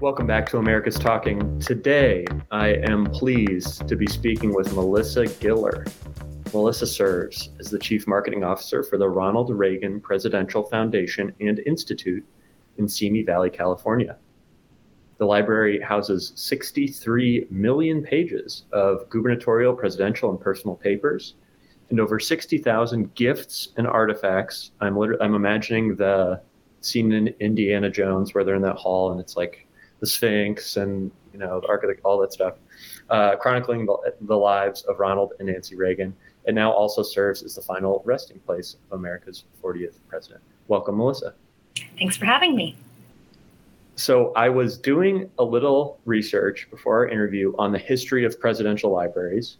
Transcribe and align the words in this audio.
Welcome 0.00 0.26
back 0.26 0.48
to 0.48 0.56
America's 0.56 0.98
Talking. 0.98 1.60
Today, 1.60 2.24
I 2.50 2.68
am 2.68 3.04
pleased 3.04 3.86
to 3.86 3.96
be 3.96 4.06
speaking 4.06 4.54
with 4.54 4.74
Melissa 4.74 5.24
Giller. 5.24 5.86
Melissa 6.54 6.86
serves 6.86 7.50
as 7.60 7.68
the 7.68 7.78
Chief 7.78 8.06
Marketing 8.06 8.42
Officer 8.42 8.82
for 8.82 8.96
the 8.96 9.06
Ronald 9.06 9.50
Reagan 9.50 10.00
Presidential 10.00 10.62
Foundation 10.62 11.34
and 11.40 11.58
Institute 11.66 12.24
in 12.78 12.88
Simi 12.88 13.22
Valley, 13.22 13.50
California. 13.50 14.16
The 15.18 15.26
library 15.26 15.78
houses 15.82 16.32
63 16.34 17.48
million 17.50 18.02
pages 18.02 18.64
of 18.72 19.06
gubernatorial, 19.10 19.74
presidential, 19.74 20.30
and 20.30 20.40
personal 20.40 20.76
papers, 20.76 21.34
and 21.90 22.00
over 22.00 22.18
60,000 22.18 23.14
gifts 23.14 23.68
and 23.76 23.86
artifacts. 23.86 24.70
I'm 24.80 24.96
I'm 25.20 25.34
imagining 25.34 25.94
the 25.94 26.40
scene 26.80 27.12
in 27.12 27.34
Indiana 27.38 27.90
Jones 27.90 28.32
where 28.32 28.44
they're 28.44 28.54
in 28.54 28.62
that 28.62 28.76
hall 28.76 29.12
and 29.12 29.20
it's 29.20 29.36
like 29.36 29.66
the 30.00 30.06
Sphinx 30.06 30.76
and 30.76 31.10
you 31.32 31.38
know 31.38 31.60
the 31.60 31.68
Ark 31.68 31.84
of 31.84 31.90
the, 31.90 32.02
all 32.02 32.18
that 32.18 32.32
stuff, 32.32 32.54
uh, 33.10 33.36
chronicling 33.36 33.86
the, 33.86 34.14
the 34.22 34.36
lives 34.36 34.82
of 34.82 34.98
Ronald 34.98 35.32
and 35.38 35.48
Nancy 35.48 35.76
Reagan. 35.76 36.14
It 36.46 36.54
now 36.54 36.72
also 36.72 37.02
serves 37.02 37.42
as 37.42 37.54
the 37.54 37.62
final 37.62 38.02
resting 38.04 38.40
place 38.40 38.76
of 38.90 38.98
America's 38.98 39.44
40th 39.62 39.96
president. 40.08 40.40
Welcome, 40.68 40.96
Melissa. 40.96 41.34
Thanks 41.98 42.16
for 42.16 42.24
having 42.24 42.56
me. 42.56 42.76
So, 43.96 44.32
I 44.34 44.48
was 44.48 44.78
doing 44.78 45.30
a 45.38 45.44
little 45.44 46.00
research 46.06 46.68
before 46.70 46.96
our 46.96 47.08
interview 47.08 47.54
on 47.58 47.70
the 47.70 47.78
history 47.78 48.24
of 48.24 48.40
presidential 48.40 48.90
libraries. 48.90 49.58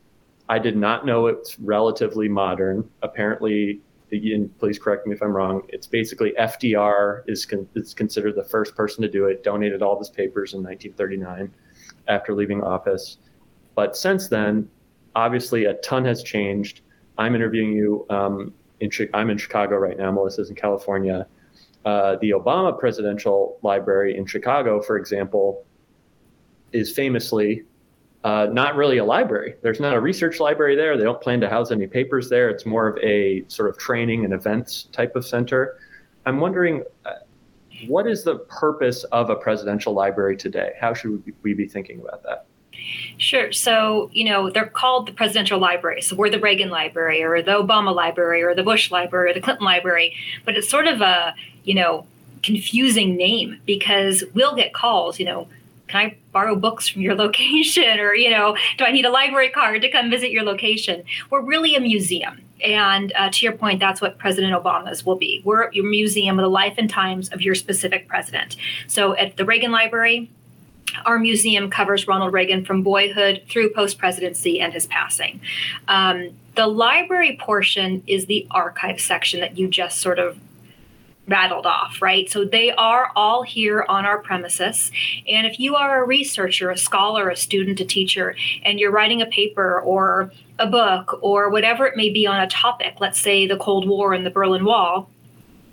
I 0.49 0.59
did 0.59 0.77
not 0.77 1.05
know 1.05 1.27
it's 1.27 1.61
relatively 1.61 2.29
modern. 2.29 2.89
Apparently, 3.03 3.81
and 4.13 4.57
please 4.59 4.79
correct 4.79 5.07
me 5.07 5.15
if 5.15 5.23
I'm 5.23 5.33
wrong. 5.33 5.63
It's 5.69 5.87
basically 5.87 6.33
FDR 6.39 7.23
is, 7.27 7.47
con- 7.47 7.69
is 7.75 7.95
considered 7.95 8.35
the 8.37 8.45
first 8.45 8.75
person 8.75 9.03
to 9.03 9.09
do 9.09 9.27
it. 9.27 9.43
Donated 9.43 9.83
all 9.83 9.93
of 9.93 9.99
his 9.99 10.11
papers 10.11 10.55
in 10.55 10.63
1939 10.63 11.53
after 12.09 12.35
leaving 12.35 12.63
office. 12.63 13.19
But 13.75 13.97
since 13.97 14.29
then, 14.29 14.69
obviously, 15.15 15.67
a 15.67 15.75
ton 15.75 16.05
has 16.05 16.23
changed. 16.23 16.83
I'm 17.19 17.35
interviewing 17.35 17.73
you. 17.73 18.07
Um, 18.11 18.53
in, 18.81 18.91
I'm 19.15 19.31
in 19.31 19.39
Chicago 19.39 19.77
right 19.77 19.97
now. 19.97 20.11
Melissa's 20.11 20.51
in 20.51 20.57
California. 20.57 21.27
Uh, 21.85 22.17
the 22.21 22.31
Obama 22.31 22.79
Presidential 22.79 23.59
Library 23.63 24.17
in 24.17 24.27
Chicago, 24.27 24.83
for 24.83 24.97
example, 24.97 25.65
is 26.73 26.93
famously 26.93 27.65
uh, 28.25 28.49
not 28.53 28.77
really 28.77 28.99
a 28.99 29.05
library. 29.05 29.55
There's 29.63 29.81
not 29.81 29.95
a 29.95 30.01
research 30.01 30.41
library 30.41 30.77
there. 30.77 30.97
They 30.97 31.05
don't 31.05 31.21
plan 31.21 31.41
to 31.41 31.49
house 31.49 31.71
any 31.71 31.87
papers 31.87 32.29
there. 32.29 32.51
It's 32.51 32.67
more 32.67 32.89
of 32.89 32.99
a 32.99 33.45
sort 33.49 33.71
of 33.71 33.79
training 33.79 34.25
and 34.25 34.35
events 34.35 34.89
type 34.93 35.17
of 35.17 35.27
center. 35.27 35.79
I'm 36.27 36.39
wondering, 36.39 36.85
uh, 37.07 37.13
what 37.87 38.07
is 38.07 38.25
the 38.25 38.41
purpose 38.41 39.05
of 39.05 39.31
a 39.31 39.37
presidential 39.37 39.95
library 39.95 40.37
today? 40.37 40.73
How 40.79 40.93
should 40.93 41.23
we 41.43 41.55
be 41.55 41.67
thinking 41.67 42.01
about 42.01 42.23
that? 42.25 42.47
Sure. 43.19 43.53
So, 43.53 44.11
you 44.13 44.25
know, 44.25 44.51
they're 44.51 44.67
called 44.67 45.07
the 45.09 45.13
presidential 45.13 45.59
library. 45.59 46.03
So 46.03 46.17
we're 46.17 46.31
the 46.31 46.41
Reagan 46.41 46.71
Library 46.71 47.23
or 47.23 47.43
the 47.43 47.53
Obama 47.53 47.95
Library 47.95 48.43
or 48.43 48.55
the 48.55 48.63
Bush 48.63 48.91
Library 48.91 49.31
or 49.31 49.35
the 49.35 49.41
Clinton 49.41 49.65
Library. 49.65 50.15
But 50.45 50.57
it's 50.57 50.69
sort 50.69 50.87
of 50.87 51.01
a, 51.01 51.35
you 51.65 51.75
know, 51.75 52.07
confusing 52.43 53.17
name 53.17 53.61
because 53.67 54.25
we'll 54.35 54.55
get 54.55 54.73
calls, 54.73 55.19
you 55.19 55.27
know, 55.27 55.49
can 55.91 56.07
I 56.07 56.17
borrow 56.33 56.55
books 56.55 56.89
from 56.89 57.03
your 57.03 57.15
location? 57.25 57.99
Or, 57.99 58.15
you 58.15 58.31
know, 58.31 58.57
do 58.79 58.85
I 58.85 58.93
need 58.93 59.05
a 59.05 59.11
library 59.11 59.51
card 59.51 59.83
to 59.83 59.91
come 59.91 60.11
visit 60.11 60.31
your 60.31 60.45
location? 60.45 61.03
We're 61.31 61.43
really 61.43 61.75
a 61.75 61.81
museum. 61.81 62.41
And 62.65 63.13
uh, 63.17 63.31
to 63.31 63.45
your 63.45 63.55
point, 63.55 63.81
that's 63.81 64.01
what 64.01 64.19
President 64.19 64.53
Obama's 64.53 65.05
will 65.05 65.17
be. 65.17 65.41
We're 65.45 65.73
your 65.73 65.89
museum 65.89 66.39
of 66.39 66.43
the 66.43 66.51
life 66.51 66.75
and 66.77 66.91
times 66.91 67.31
of 67.31 67.41
your 67.41 67.55
specific 67.55 68.07
president. 68.07 68.57
So 68.87 69.17
at 69.17 69.37
the 69.37 69.45
Reagan 69.45 69.73
Library, 69.73 70.31
our 71.07 71.19
museum 71.19 71.71
covers 71.71 72.07
Ronald 72.07 72.33
Reagan 72.33 72.65
from 72.65 72.83
boyhood 72.83 73.43
through 73.49 73.73
post 73.73 73.99
presidency 73.99 74.61
and 74.61 74.73
his 74.73 74.87
passing. 74.87 75.41
Um, 75.89 76.31
the 76.57 76.67
library 76.67 77.39
portion 77.41 78.03
is 78.07 78.27
the 78.27 78.47
archive 78.51 79.01
section 79.01 79.41
that 79.41 79.57
you 79.57 79.69
just 79.69 79.99
sort 79.99 80.19
of 80.19 80.39
rattled 81.31 81.65
off, 81.65 82.03
right? 82.03 82.29
So 82.29 82.45
they 82.45 82.73
are 82.73 83.13
all 83.17 83.43
here 83.43 83.87
on 83.89 84.05
our 84.05 84.19
premises. 84.19 84.91
And 85.29 85.47
if 85.47 85.61
you 85.61 85.77
are 85.77 86.03
a 86.03 86.07
researcher, 86.07 86.71
a 86.71 86.77
scholar, 86.77 87.31
a 87.31 87.37
student, 87.37 87.81
a 87.81 87.85
teacher, 87.85 88.35
and 88.65 88.79
you're 88.79 88.91
writing 88.91 89.23
a 89.23 89.27
paper 89.27 89.81
or 89.81 90.33
a 90.59 90.67
book 90.67 91.19
or 91.23 91.49
whatever 91.49 91.87
it 91.87 91.97
may 91.97 92.11
be 92.11 92.27
on 92.27 92.41
a 92.41 92.49
topic, 92.49 92.97
let's 93.01 93.21
say 93.21 93.47
the 93.47 93.57
Cold 93.57 93.89
War 93.89 94.13
and 94.13 94.27
the 94.27 94.31
Berlin 94.31 94.65
Wall, 94.65 95.09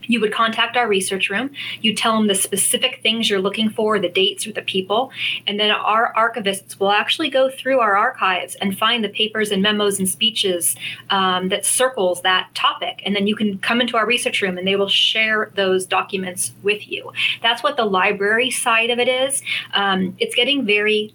you 0.07 0.19
would 0.19 0.33
contact 0.33 0.75
our 0.75 0.87
research 0.87 1.29
room. 1.29 1.51
You 1.81 1.93
tell 1.93 2.17
them 2.17 2.27
the 2.27 2.35
specific 2.35 3.01
things 3.01 3.29
you're 3.29 3.41
looking 3.41 3.69
for, 3.69 3.99
the 3.99 4.09
dates 4.09 4.47
or 4.47 4.51
the 4.51 4.61
people, 4.61 5.11
and 5.45 5.59
then 5.59 5.71
our 5.71 6.13
archivists 6.15 6.79
will 6.79 6.91
actually 6.91 7.29
go 7.29 7.49
through 7.49 7.79
our 7.79 7.95
archives 7.95 8.55
and 8.55 8.77
find 8.77 9.03
the 9.03 9.09
papers 9.09 9.51
and 9.51 9.61
memos 9.61 9.99
and 9.99 10.09
speeches 10.09 10.75
um, 11.09 11.49
that 11.49 11.65
circles 11.65 12.21
that 12.21 12.49
topic. 12.55 13.01
And 13.05 13.15
then 13.15 13.27
you 13.27 13.35
can 13.35 13.59
come 13.59 13.81
into 13.81 13.97
our 13.97 14.05
research 14.05 14.41
room 14.41 14.57
and 14.57 14.67
they 14.67 14.75
will 14.75 14.89
share 14.89 15.51
those 15.55 15.85
documents 15.85 16.53
with 16.63 16.87
you. 16.87 17.11
That's 17.41 17.63
what 17.63 17.77
the 17.77 17.85
library 17.85 18.51
side 18.51 18.89
of 18.89 18.99
it 18.99 19.07
is. 19.07 19.41
Um, 19.73 20.15
it's 20.19 20.35
getting 20.35 20.65
very 20.65 21.13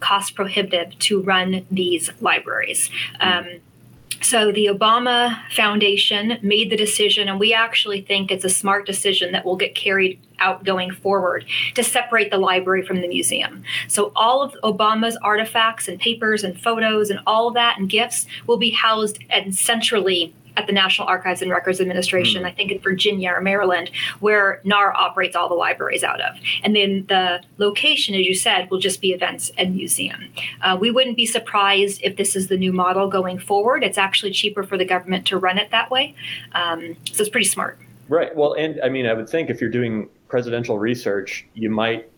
cost 0.00 0.34
prohibitive 0.34 0.98
to 0.98 1.22
run 1.22 1.64
these 1.70 2.10
libraries. 2.20 2.90
Um, 3.20 3.60
so 4.22 4.52
the 4.52 4.66
Obama 4.66 5.38
Foundation 5.50 6.38
made 6.42 6.70
the 6.70 6.76
decision, 6.76 7.28
and 7.28 7.38
we 7.38 7.52
actually 7.52 8.00
think 8.00 8.30
it's 8.30 8.44
a 8.44 8.50
smart 8.50 8.86
decision 8.86 9.32
that 9.32 9.44
will 9.44 9.56
get 9.56 9.74
carried 9.74 10.20
out 10.38 10.64
going 10.64 10.90
forward 10.90 11.44
to 11.74 11.84
separate 11.84 12.30
the 12.30 12.38
library 12.38 12.84
from 12.84 13.00
the 13.00 13.08
museum. 13.08 13.62
So 13.88 14.12
all 14.16 14.42
of 14.42 14.54
Obama's 14.62 15.16
artifacts 15.22 15.88
and 15.88 16.00
papers 16.00 16.44
and 16.44 16.60
photos 16.60 17.10
and 17.10 17.20
all 17.26 17.48
of 17.48 17.54
that 17.54 17.78
and 17.78 17.88
gifts 17.88 18.26
will 18.46 18.56
be 18.56 18.70
housed 18.70 19.18
and 19.30 19.54
centrally 19.54 20.34
at 20.56 20.66
the 20.66 20.72
National 20.72 21.08
Archives 21.08 21.42
and 21.42 21.50
Records 21.50 21.80
Administration, 21.80 22.42
mm. 22.42 22.46
I 22.46 22.52
think 22.52 22.70
in 22.70 22.78
Virginia 22.78 23.32
or 23.32 23.40
Maryland, 23.40 23.90
where 24.20 24.60
NAR 24.64 24.92
operates 24.94 25.34
all 25.34 25.48
the 25.48 25.54
libraries 25.54 26.04
out 26.04 26.20
of. 26.20 26.36
And 26.62 26.76
then 26.76 27.06
the 27.08 27.42
location, 27.58 28.14
as 28.14 28.26
you 28.26 28.34
said, 28.34 28.70
will 28.70 28.78
just 28.78 29.00
be 29.00 29.12
events 29.12 29.50
and 29.56 29.74
museum. 29.74 30.28
Uh, 30.60 30.76
we 30.78 30.90
wouldn't 30.90 31.16
be 31.16 31.26
surprised 31.26 32.00
if 32.02 32.16
this 32.16 32.36
is 32.36 32.48
the 32.48 32.56
new 32.56 32.72
model 32.72 33.08
going 33.08 33.38
forward. 33.38 33.82
It's 33.82 33.98
actually 33.98 34.32
cheaper 34.32 34.62
for 34.62 34.76
the 34.76 34.84
government 34.84 35.26
to 35.28 35.38
run 35.38 35.58
it 35.58 35.70
that 35.70 35.90
way. 35.90 36.14
Um, 36.52 36.96
so 37.10 37.22
it's 37.22 37.30
pretty 37.30 37.46
smart. 37.46 37.78
Right. 38.08 38.34
Well, 38.34 38.54
and 38.54 38.80
I 38.82 38.88
mean, 38.88 39.06
I 39.06 39.14
would 39.14 39.28
think 39.28 39.48
if 39.48 39.60
you're 39.60 39.70
doing 39.70 40.08
presidential 40.28 40.78
research, 40.78 41.46
you 41.54 41.70
might 41.70 42.10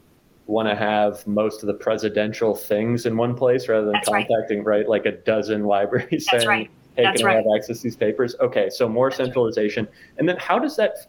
want 0.47 0.69
to 0.69 0.75
have 0.75 1.27
most 1.27 1.63
of 1.63 1.69
the 1.69 1.75
presidential 1.75 2.55
things 2.55 3.07
in 3.07 3.17
one 3.17 3.35
place 3.35 3.69
rather 3.69 3.85
than 3.85 3.95
That's 3.95 4.09
contacting 4.09 4.63
right. 4.63 4.79
right. 4.79 4.89
like 4.89 5.07
a 5.07 5.13
dozen 5.13 5.65
libraries 5.67 6.27
That's 6.31 6.45
saying, 6.45 6.49
right 6.49 6.71
hey, 6.97 7.03
That's 7.03 7.19
can 7.19 7.27
right. 7.27 7.35
I 7.35 7.37
have 7.37 7.47
access 7.57 7.79
to 7.79 7.83
these 7.85 7.97
papers? 7.97 8.35
Okay, 8.41 8.71
so 8.71 8.89
more 8.89 9.11
That's 9.11 9.19
centralization. 9.19 9.87
Right. 9.87 9.95
And 10.19 10.29
then 10.29 10.37
how 10.37 10.59
does 10.59 10.77
that 10.77 11.07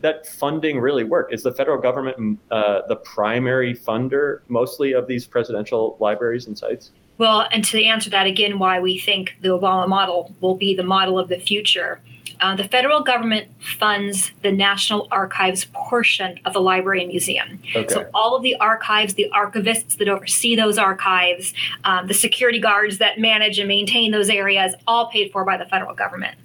that 0.00 0.26
funding 0.26 0.80
really 0.80 1.04
work? 1.04 1.32
Is 1.32 1.42
the 1.42 1.52
federal 1.52 1.80
government 1.80 2.38
uh, 2.50 2.82
the 2.88 2.96
primary 2.96 3.74
funder 3.74 4.40
mostly 4.48 4.92
of 4.92 5.06
these 5.06 5.26
presidential 5.26 5.96
libraries 6.00 6.46
and 6.46 6.58
sites? 6.58 6.90
Well, 7.18 7.46
and 7.52 7.64
to 7.66 7.84
answer 7.84 8.10
that 8.10 8.26
again, 8.26 8.58
why 8.58 8.80
we 8.80 8.98
think 8.98 9.36
the 9.40 9.48
Obama 9.48 9.88
model 9.88 10.34
will 10.40 10.56
be 10.56 10.74
the 10.74 10.82
model 10.82 11.18
of 11.18 11.28
the 11.28 11.38
future 11.38 12.00
uh, 12.42 12.56
the 12.56 12.64
federal 12.64 13.02
government 13.02 13.48
funds 13.78 14.32
the 14.42 14.50
National 14.50 15.06
Archives 15.12 15.66
portion 15.72 16.40
of 16.44 16.52
the 16.52 16.60
library 16.60 17.00
and 17.00 17.08
museum. 17.08 17.60
Okay. 17.74 17.86
So 17.88 18.10
all 18.12 18.34
of 18.34 18.42
the 18.42 18.56
archives, 18.56 19.14
the 19.14 19.30
archivists 19.32 19.96
that 19.98 20.08
oversee 20.08 20.56
those 20.56 20.76
archives, 20.76 21.54
um, 21.84 22.08
the 22.08 22.14
security 22.14 22.58
guards 22.58 22.98
that 22.98 23.18
manage 23.18 23.60
and 23.60 23.68
maintain 23.68 24.10
those 24.10 24.28
areas, 24.28 24.74
all 24.88 25.06
paid 25.06 25.30
for 25.30 25.44
by 25.44 25.56
the 25.56 25.66
federal 25.66 25.94
government. 25.94 26.36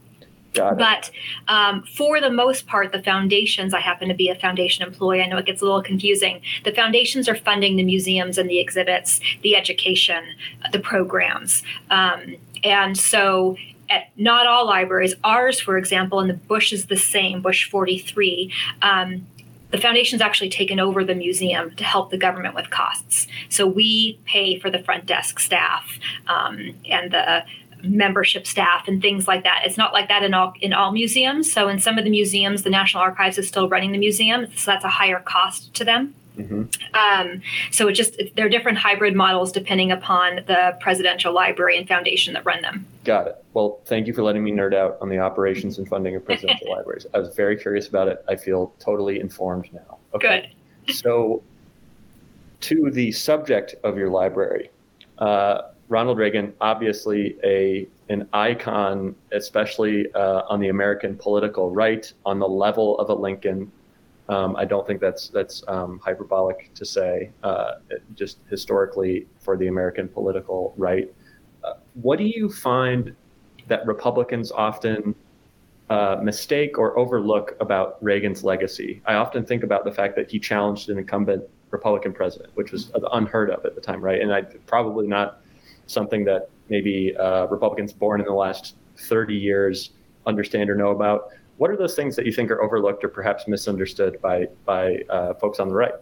But 0.77 1.11
um, 1.47 1.83
for 1.83 2.19
the 2.19 2.29
most 2.29 2.67
part, 2.67 2.91
the 2.91 3.01
foundations, 3.01 3.73
I 3.73 3.79
happen 3.79 4.07
to 4.09 4.13
be 4.13 4.29
a 4.29 4.35
foundation 4.35 4.85
employee. 4.85 5.21
I 5.21 5.27
know 5.27 5.37
it 5.37 5.45
gets 5.45 5.61
a 5.61 5.65
little 5.65 5.83
confusing. 5.83 6.41
The 6.63 6.71
foundations 6.71 7.27
are 7.29 7.35
funding 7.35 7.75
the 7.75 7.83
museums 7.83 8.37
and 8.37 8.49
the 8.49 8.59
exhibits, 8.59 9.19
the 9.41 9.55
education, 9.55 10.23
the 10.71 10.79
programs. 10.79 11.63
Um, 11.89 12.35
and 12.63 12.97
so 12.97 13.57
at 13.89 14.09
not 14.17 14.47
all 14.47 14.65
libraries, 14.65 15.15
ours, 15.23 15.59
for 15.59 15.77
example, 15.77 16.19
and 16.19 16.29
the 16.29 16.33
Bush 16.33 16.73
is 16.73 16.87
the 16.87 16.97
same, 16.97 17.41
Bush 17.41 17.69
43. 17.69 18.51
Um, 18.81 19.25
the 19.71 19.77
foundation's 19.77 20.21
actually 20.21 20.49
taken 20.49 20.79
over 20.79 21.03
the 21.03 21.15
museum 21.15 21.75
to 21.75 21.83
help 21.83 22.09
the 22.09 22.17
government 22.17 22.55
with 22.55 22.69
costs. 22.69 23.27
So 23.49 23.67
we 23.67 24.17
pay 24.25 24.59
for 24.59 24.69
the 24.69 24.79
front 24.79 25.05
desk 25.05 25.39
staff 25.39 25.99
um, 26.27 26.75
and 26.89 27.11
the 27.11 27.43
membership 27.83 28.47
staff 28.47 28.87
and 28.87 29.01
things 29.01 29.27
like 29.27 29.43
that. 29.43 29.63
It's 29.65 29.77
not 29.77 29.93
like 29.93 30.07
that 30.07 30.23
in 30.23 30.33
all 30.33 30.53
in 30.61 30.73
all 30.73 30.91
museums. 30.91 31.51
So 31.51 31.67
in 31.67 31.79
some 31.79 31.97
of 31.97 32.03
the 32.03 32.09
museums, 32.09 32.63
the 32.63 32.69
National 32.69 33.03
Archives 33.03 33.37
is 33.37 33.47
still 33.47 33.69
running 33.69 33.91
the 33.91 33.97
museum, 33.97 34.47
so 34.55 34.71
that's 34.71 34.85
a 34.85 34.89
higher 34.89 35.19
cost 35.19 35.73
to 35.75 35.85
them. 35.85 36.13
Mm-hmm. 36.37 36.63
Um, 36.93 37.41
so 37.71 37.87
it 37.87 37.93
just 37.93 38.19
there 38.35 38.45
are 38.45 38.49
different 38.49 38.77
hybrid 38.77 39.15
models 39.15 39.51
depending 39.51 39.91
upon 39.91 40.37
the 40.47 40.77
presidential 40.79 41.33
library 41.33 41.77
and 41.77 41.87
foundation 41.87 42.33
that 42.33 42.45
run 42.45 42.61
them. 42.61 42.85
Got 43.03 43.27
it. 43.27 43.43
Well, 43.53 43.79
thank 43.85 44.07
you 44.07 44.13
for 44.13 44.23
letting 44.23 44.43
me 44.43 44.51
nerd 44.51 44.75
out 44.75 44.97
on 45.01 45.09
the 45.09 45.17
operations 45.17 45.79
and 45.79 45.87
funding 45.87 46.15
of 46.15 46.23
presidential 46.25 46.69
libraries. 46.75 47.05
I 47.13 47.19
was 47.19 47.33
very 47.35 47.57
curious 47.57 47.87
about 47.87 48.07
it. 48.07 48.23
I 48.27 48.35
feel 48.35 48.73
totally 48.79 49.19
informed 49.19 49.69
now. 49.73 49.97
Okay. 50.13 50.53
Good. 50.85 50.95
so 50.95 51.43
to 52.61 52.91
the 52.91 53.11
subject 53.11 53.75
of 53.83 53.97
your 53.97 54.09
library, 54.09 54.69
uh, 55.17 55.61
Ronald 55.89 56.17
Reagan, 56.17 56.53
obviously 56.59 57.37
a 57.43 57.87
an 58.09 58.27
icon, 58.33 59.15
especially 59.31 60.11
uh, 60.13 60.43
on 60.49 60.59
the 60.59 60.69
American 60.69 61.15
political 61.15 61.71
right, 61.71 62.11
on 62.25 62.39
the 62.39 62.47
level 62.47 62.97
of 62.99 63.09
a 63.09 63.13
Lincoln. 63.13 63.71
Um, 64.29 64.55
I 64.57 64.65
don't 64.65 64.85
think 64.85 64.99
that's 64.99 65.29
that's 65.29 65.63
um, 65.67 65.99
hyperbolic 66.03 66.73
to 66.75 66.85
say, 66.85 67.31
uh, 67.43 67.75
just 68.15 68.39
historically 68.49 69.27
for 69.39 69.55
the 69.55 69.67
American 69.67 70.07
political 70.07 70.73
right. 70.77 71.13
Uh, 71.63 71.73
what 71.93 72.17
do 72.17 72.25
you 72.25 72.49
find 72.49 73.15
that 73.67 73.85
Republicans 73.85 74.51
often 74.51 75.15
uh, 75.89 76.17
mistake 76.21 76.77
or 76.77 76.97
overlook 76.99 77.55
about 77.61 78.01
Reagan's 78.03 78.43
legacy? 78.43 79.01
I 79.05 79.15
often 79.15 79.45
think 79.45 79.63
about 79.63 79.85
the 79.85 79.91
fact 79.91 80.17
that 80.17 80.29
he 80.29 80.39
challenged 80.39 80.89
an 80.89 80.97
incumbent 80.97 81.43
Republican 81.71 82.13
president, 82.13 82.49
which 82.55 82.71
was 82.71 82.91
unheard 83.13 83.49
of 83.49 83.65
at 83.65 83.75
the 83.75 83.81
time, 83.81 84.01
right? 84.01 84.21
And 84.21 84.33
I 84.33 84.41
probably 84.41 85.07
not 85.07 85.41
something 85.87 86.23
that 86.25 86.49
maybe 86.69 87.15
uh, 87.17 87.45
Republicans 87.47 87.93
born 87.93 88.21
in 88.21 88.27
the 88.27 88.33
last 88.33 88.75
30 88.97 89.35
years 89.35 89.91
understand 90.25 90.69
or 90.69 90.75
know 90.75 90.91
about. 90.91 91.29
What 91.57 91.71
are 91.71 91.77
those 91.77 91.95
things 91.95 92.15
that 92.15 92.25
you 92.25 92.31
think 92.31 92.51
are 92.51 92.61
overlooked 92.61 93.03
or 93.03 93.09
perhaps 93.09 93.47
misunderstood 93.47 94.21
by 94.21 94.47
by 94.65 95.03
uh, 95.09 95.33
folks 95.35 95.59
on 95.59 95.69
the 95.69 95.73
right? 95.73 95.93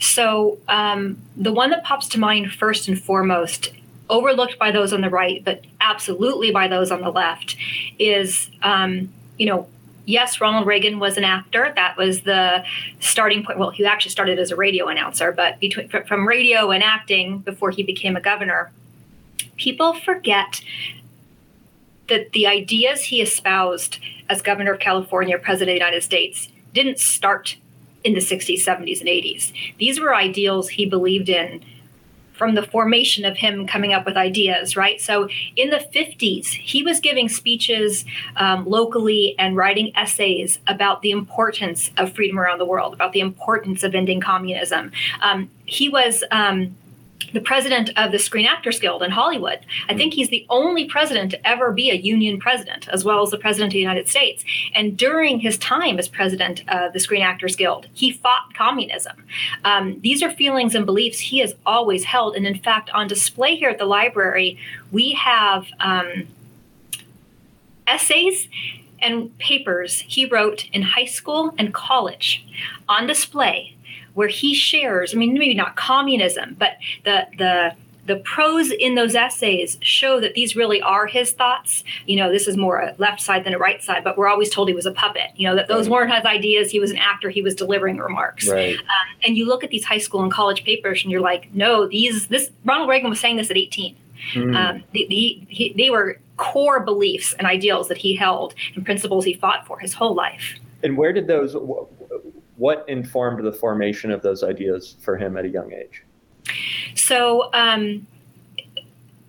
So 0.00 0.58
um, 0.68 1.18
the 1.36 1.52
one 1.52 1.70
that 1.70 1.84
pops 1.84 2.08
to 2.08 2.20
mind 2.20 2.52
first 2.52 2.88
and 2.88 3.00
foremost, 3.00 3.72
overlooked 4.08 4.58
by 4.58 4.70
those 4.70 4.92
on 4.92 5.00
the 5.00 5.10
right, 5.10 5.44
but 5.44 5.64
absolutely 5.80 6.50
by 6.50 6.68
those 6.68 6.90
on 6.90 7.00
the 7.00 7.10
left, 7.10 7.56
is 7.98 8.50
um, 8.62 9.12
you 9.38 9.46
know 9.46 9.68
yes, 10.06 10.40
Ronald 10.40 10.66
Reagan 10.66 10.98
was 10.98 11.16
an 11.16 11.24
actor. 11.24 11.72
That 11.76 11.96
was 11.96 12.22
the 12.22 12.64
starting 13.00 13.44
point. 13.44 13.58
Well, 13.58 13.70
he 13.70 13.84
actually 13.84 14.12
started 14.12 14.38
as 14.38 14.50
a 14.50 14.56
radio 14.56 14.88
announcer, 14.88 15.32
but 15.32 15.60
between 15.60 15.88
from 15.88 16.26
radio 16.26 16.70
and 16.70 16.82
acting 16.82 17.40
before 17.40 17.70
he 17.70 17.82
became 17.82 18.16
a 18.16 18.20
governor, 18.20 18.72
people 19.56 19.94
forget 19.94 20.60
that 22.08 22.32
the 22.32 22.46
ideas 22.46 23.04
he 23.04 23.20
espoused 23.20 23.98
as 24.28 24.42
governor 24.42 24.72
of 24.72 24.80
California, 24.80 25.38
president 25.38 25.70
of 25.70 25.80
the 25.80 25.84
United 25.84 26.02
States, 26.02 26.48
didn't 26.72 26.98
start 26.98 27.56
in 28.04 28.14
the 28.14 28.20
60s, 28.20 28.64
70s, 28.64 29.00
and 29.00 29.08
80s. 29.08 29.52
These 29.78 29.98
were 29.98 30.14
ideals 30.14 30.68
he 30.68 30.86
believed 30.86 31.28
in 31.28 31.64
from 32.36 32.54
the 32.54 32.62
formation 32.62 33.24
of 33.24 33.36
him 33.38 33.66
coming 33.66 33.92
up 33.92 34.04
with 34.04 34.16
ideas, 34.16 34.76
right? 34.76 35.00
So 35.00 35.28
in 35.56 35.70
the 35.70 35.78
50s, 35.78 36.48
he 36.48 36.82
was 36.82 37.00
giving 37.00 37.28
speeches 37.28 38.04
um, 38.36 38.66
locally 38.66 39.34
and 39.38 39.56
writing 39.56 39.90
essays 39.96 40.58
about 40.66 41.00
the 41.00 41.10
importance 41.10 41.90
of 41.96 42.12
freedom 42.14 42.38
around 42.38 42.58
the 42.58 42.66
world, 42.66 42.92
about 42.92 43.12
the 43.12 43.20
importance 43.20 43.82
of 43.82 43.94
ending 43.94 44.20
communism. 44.20 44.92
Um, 45.22 45.50
he 45.64 45.88
was. 45.88 46.22
Um, 46.30 46.76
the 47.32 47.40
president 47.40 47.90
of 47.96 48.12
the 48.12 48.18
Screen 48.18 48.46
Actors 48.46 48.78
Guild 48.78 49.02
in 49.02 49.10
Hollywood. 49.10 49.60
I 49.88 49.94
think 49.94 50.14
he's 50.14 50.28
the 50.28 50.46
only 50.48 50.86
president 50.86 51.30
to 51.32 51.46
ever 51.46 51.72
be 51.72 51.90
a 51.90 51.94
union 51.94 52.38
president, 52.38 52.88
as 52.88 53.04
well 53.04 53.22
as 53.22 53.30
the 53.30 53.38
president 53.38 53.70
of 53.70 53.74
the 53.74 53.80
United 53.80 54.08
States. 54.08 54.44
And 54.74 54.96
during 54.96 55.40
his 55.40 55.58
time 55.58 55.98
as 55.98 56.08
president 56.08 56.62
of 56.68 56.92
the 56.92 57.00
Screen 57.00 57.22
Actors 57.22 57.56
Guild, 57.56 57.88
he 57.94 58.12
fought 58.12 58.54
communism. 58.54 59.24
Um, 59.64 60.00
these 60.00 60.22
are 60.22 60.30
feelings 60.30 60.74
and 60.74 60.86
beliefs 60.86 61.18
he 61.18 61.38
has 61.38 61.54
always 61.64 62.04
held. 62.04 62.36
And 62.36 62.46
in 62.46 62.58
fact, 62.58 62.90
on 62.90 63.08
display 63.08 63.56
here 63.56 63.70
at 63.70 63.78
the 63.78 63.86
library, 63.86 64.58
we 64.92 65.12
have 65.12 65.66
um, 65.80 66.28
essays 67.86 68.48
and 69.00 69.36
papers 69.38 70.00
he 70.00 70.26
wrote 70.26 70.68
in 70.72 70.82
high 70.82 71.04
school 71.04 71.54
and 71.58 71.74
college 71.74 72.46
on 72.88 73.06
display 73.06 73.75
where 74.16 74.28
he 74.28 74.54
shares, 74.54 75.14
I 75.14 75.18
mean, 75.18 75.34
maybe 75.34 75.54
not 75.54 75.76
communism, 75.76 76.56
but 76.58 76.78
the, 77.04 77.26
the, 77.36 77.72
the 78.06 78.16
prose 78.16 78.70
in 78.70 78.94
those 78.94 79.14
essays 79.14 79.76
show 79.82 80.20
that 80.20 80.32
these 80.32 80.56
really 80.56 80.80
are 80.80 81.06
his 81.06 81.32
thoughts. 81.32 81.84
You 82.06 82.16
know, 82.16 82.32
this 82.32 82.48
is 82.48 82.56
more 82.56 82.80
a 82.80 82.94
left 82.96 83.20
side 83.20 83.44
than 83.44 83.52
a 83.52 83.58
right 83.58 83.82
side, 83.82 84.02
but 84.04 84.16
we're 84.16 84.28
always 84.28 84.48
told 84.48 84.68
he 84.68 84.74
was 84.74 84.86
a 84.86 84.92
puppet. 84.92 85.32
You 85.36 85.48
know, 85.48 85.54
that 85.56 85.68
those 85.68 85.86
right. 85.86 85.92
weren't 85.92 86.14
his 86.14 86.24
ideas. 86.24 86.70
He 86.70 86.80
was 86.80 86.90
an 86.90 86.96
actor. 86.96 87.28
He 87.28 87.42
was 87.42 87.54
delivering 87.54 87.98
remarks. 87.98 88.48
Right. 88.48 88.78
Um, 88.78 89.16
and 89.24 89.36
you 89.36 89.46
look 89.46 89.62
at 89.62 89.70
these 89.70 89.84
high 89.84 89.98
school 89.98 90.22
and 90.22 90.32
college 90.32 90.64
papers, 90.64 91.02
and 91.02 91.12
you're 91.12 91.20
like, 91.20 91.52
no, 91.54 91.86
these 91.86 92.28
this 92.28 92.50
Ronald 92.64 92.88
Reagan 92.88 93.10
was 93.10 93.20
saying 93.20 93.36
this 93.36 93.50
at 93.50 93.58
18. 93.58 93.96
Mm. 94.32 94.56
Um, 94.56 94.84
the, 94.92 95.06
the, 95.10 95.46
he, 95.48 95.74
they 95.76 95.90
were 95.90 96.18
core 96.38 96.80
beliefs 96.80 97.34
and 97.34 97.46
ideals 97.46 97.88
that 97.88 97.98
he 97.98 98.16
held 98.16 98.54
and 98.74 98.84
principles 98.84 99.26
he 99.26 99.34
fought 99.34 99.66
for 99.66 99.78
his 99.78 99.92
whole 99.92 100.14
life. 100.14 100.58
And 100.82 100.96
where 100.96 101.12
did 101.12 101.26
those? 101.26 101.54
What 102.56 102.84
informed 102.88 103.44
the 103.44 103.52
formation 103.52 104.10
of 104.10 104.22
those 104.22 104.42
ideas 104.42 104.96
for 105.00 105.16
him 105.16 105.36
at 105.36 105.44
a 105.44 105.48
young 105.48 105.72
age? 105.72 106.02
So, 106.94 107.50
um, 107.52 108.06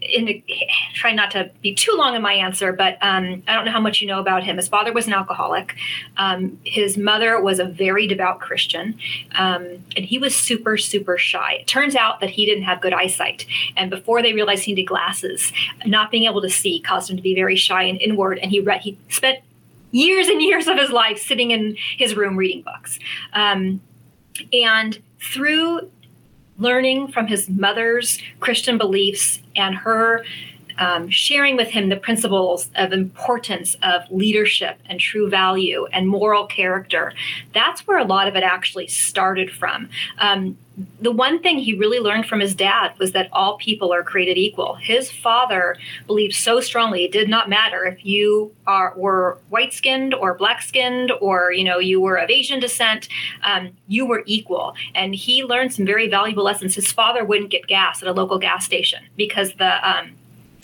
in 0.01 0.44
try 0.94 1.12
not 1.12 1.31
to 1.31 1.50
be 1.62 1.74
too 1.74 1.94
long 1.95 2.15
in 2.15 2.21
my 2.21 2.33
answer, 2.33 2.71
but 2.71 2.97
um, 3.01 3.44
I 3.47 3.53
don't 3.53 3.65
know 3.65 3.71
how 3.71 3.79
much 3.79 4.01
you 4.01 4.07
know 4.07 4.19
about 4.19 4.44
him. 4.44 4.57
His 4.57 4.68
father 4.68 4.94
was 4.94 5.07
an 5.07 5.13
alcoholic. 5.13 5.75
Um, 6.18 6.59
his 6.63 6.97
mother 6.97 7.41
was 7.41 7.59
a 7.59 7.65
very 7.65 8.07
devout 8.07 8.39
Christian, 8.39 8.97
um, 9.35 9.83
and 9.95 10.06
he 10.06 10.18
was 10.18 10.35
super, 10.35 10.77
super 10.77 11.18
shy. 11.18 11.57
It 11.62 11.68
turns 11.68 11.95
out 11.95 12.19
that 12.21 12.29
he 12.29 12.45
didn't 12.45 12.63
have 12.63 12.81
good 12.81 12.94
eyesight, 12.94 13.45
and 13.75 13.89
before 13.89 14.21
they 14.21 14.33
realized 14.33 14.63
he 14.63 14.74
needed 14.74 14.88
glasses, 14.88 15.51
not 15.85 16.12
being 16.12 16.25
able 16.25 16.41
to 16.41 16.50
see 16.50 16.79
caused 16.79 17.09
him 17.09 17.18
to 17.18 17.24
be 17.24 17.35
very 17.35 17.56
shy 17.56 17.83
and 17.83 18.00
inward. 18.01 18.39
And 18.39 18.51
he 18.51 18.59
read, 18.59 18.81
he 18.81 18.97
spent 19.09 19.39
years 19.92 20.28
and 20.28 20.42
years 20.42 20.68
of 20.68 20.78
his 20.78 20.89
life 20.89 21.18
sitting 21.18 21.51
in 21.51 21.75
his 21.98 22.16
room 22.16 22.36
reading 22.36 22.62
books. 22.62 23.00
Um, 23.34 23.81
and 24.54 25.01
through 25.19 25.89
learning 26.57 27.07
from 27.10 27.28
his 27.28 27.50
mother's 27.50 28.19
Christian 28.39 28.78
beliefs 28.78 29.39
and 29.56 29.75
her 29.75 30.25
um, 30.77 31.09
sharing 31.09 31.56
with 31.56 31.69
him 31.69 31.89
the 31.89 31.97
principles 31.97 32.69
of 32.75 32.94
importance 32.94 33.75
of 33.83 34.03
leadership 34.12 34.77
and 34.85 35.00
true 35.00 35.29
value 35.29 35.88
and 35.94 36.07
moral 36.07 36.45
character. 36.45 37.13
That's 37.53 37.88
where 37.88 37.97
a 37.97 38.06
lot 38.06 38.27
of 38.27 38.35
it 38.35 38.44
actually 38.44 38.88
started 38.88 39.51
from. 39.51 39.89
Um, 40.19 40.57
the 41.01 41.12
one 41.12 41.41
thing 41.41 41.57
he 41.57 41.74
really 41.74 42.00
learned 42.00 42.27
from 42.27 42.39
his 42.39 42.53
dad 42.53 42.94
was 43.00 43.12
that 43.13 43.29
all 43.31 43.57
people 43.57 43.91
are 43.91 44.03
created 44.03 44.38
equal. 44.38 44.75
His 44.75 45.12
father 45.12 45.75
believed 46.06 46.35
so 46.35 46.59
strongly 46.59 47.06
it 47.06 47.12
did 47.12 47.29
not 47.29 47.50
matter 47.50 47.83
if 47.85 48.06
you 48.06 48.53
are 48.68 48.94
were 48.95 49.39
white 49.50 49.74
skinned 49.74 50.13
or 50.13 50.35
black 50.35 50.62
skinned 50.62 51.12
or 51.19 51.51
you 51.51 51.63
know 51.63 51.79
you 51.79 52.00
were 52.00 52.15
of 52.15 52.29
Asian 52.29 52.59
descent, 52.59 53.07
um, 53.44 53.71
you 53.88 54.06
were 54.06 54.24
equal. 54.27 54.75
And 54.94 55.15
he 55.15 55.44
learned 55.44 55.74
some 55.74 55.85
very 55.85 56.07
valuable 56.07 56.44
lessons. 56.44 56.75
His 56.75 56.91
father 56.91 57.25
wouldn't 57.25 57.50
get 57.50 57.65
gas 57.65 58.03
at 58.03 58.07
a 58.07 58.13
local 58.13 58.38
gas 58.38 58.63
station 58.63 59.03
because 59.15 59.53
the 59.53 59.89
um, 59.89 60.12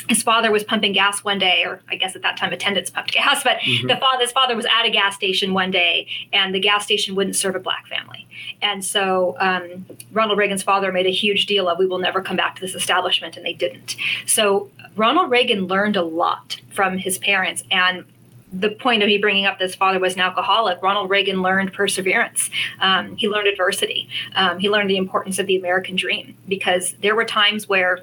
his 0.07 0.21
father 0.23 0.51
was 0.51 0.63
pumping 0.63 0.93
gas 0.93 1.23
one 1.23 1.39
day, 1.39 1.63
or 1.65 1.81
I 1.89 1.95
guess 1.95 2.15
at 2.15 2.21
that 2.21 2.37
time 2.37 2.53
attendants 2.53 2.89
pumped 2.89 3.11
gas, 3.11 3.43
but 3.43 3.57
mm-hmm. 3.59 3.87
the 3.87 3.97
father, 3.97 4.21
his 4.21 4.31
father 4.31 4.55
was 4.55 4.65
at 4.65 4.85
a 4.85 4.89
gas 4.89 5.15
station 5.15 5.53
one 5.53 5.71
day, 5.71 6.07
and 6.31 6.53
the 6.53 6.59
gas 6.59 6.83
station 6.83 7.15
wouldn't 7.15 7.35
serve 7.35 7.55
a 7.55 7.59
black 7.59 7.87
family. 7.87 8.27
And 8.61 8.83
so 8.83 9.35
um, 9.39 9.85
Ronald 10.11 10.37
Reagan's 10.37 10.63
father 10.63 10.91
made 10.91 11.05
a 11.05 11.11
huge 11.11 11.45
deal 11.45 11.67
of, 11.67 11.77
we 11.77 11.85
will 11.85 11.99
never 11.99 12.21
come 12.21 12.35
back 12.35 12.55
to 12.55 12.61
this 12.61 12.75
establishment, 12.75 13.37
and 13.37 13.45
they 13.45 13.53
didn't. 13.53 13.95
So 14.25 14.69
Ronald 14.95 15.31
Reagan 15.31 15.67
learned 15.67 15.95
a 15.95 16.03
lot 16.03 16.59
from 16.71 16.97
his 16.97 17.17
parents, 17.17 17.63
and 17.71 18.05
the 18.51 18.69
point 18.69 19.01
of 19.01 19.07
me 19.07 19.17
bringing 19.17 19.45
up 19.45 19.57
this 19.57 19.73
father 19.73 19.99
was 19.99 20.13
an 20.13 20.19
alcoholic, 20.19 20.79
Ronald 20.81 21.09
Reagan 21.09 21.41
learned 21.41 21.73
perseverance. 21.73 22.51
Um, 22.79 23.15
he 23.15 23.27
learned 23.27 23.47
adversity. 23.47 24.07
Um, 24.35 24.59
he 24.59 24.69
learned 24.69 24.91
the 24.91 24.97
importance 24.97 25.39
of 25.39 25.47
the 25.47 25.57
American 25.57 25.95
dream 25.95 26.37
because 26.47 26.93
there 27.01 27.15
were 27.15 27.25
times 27.25 27.67
where 27.67 28.01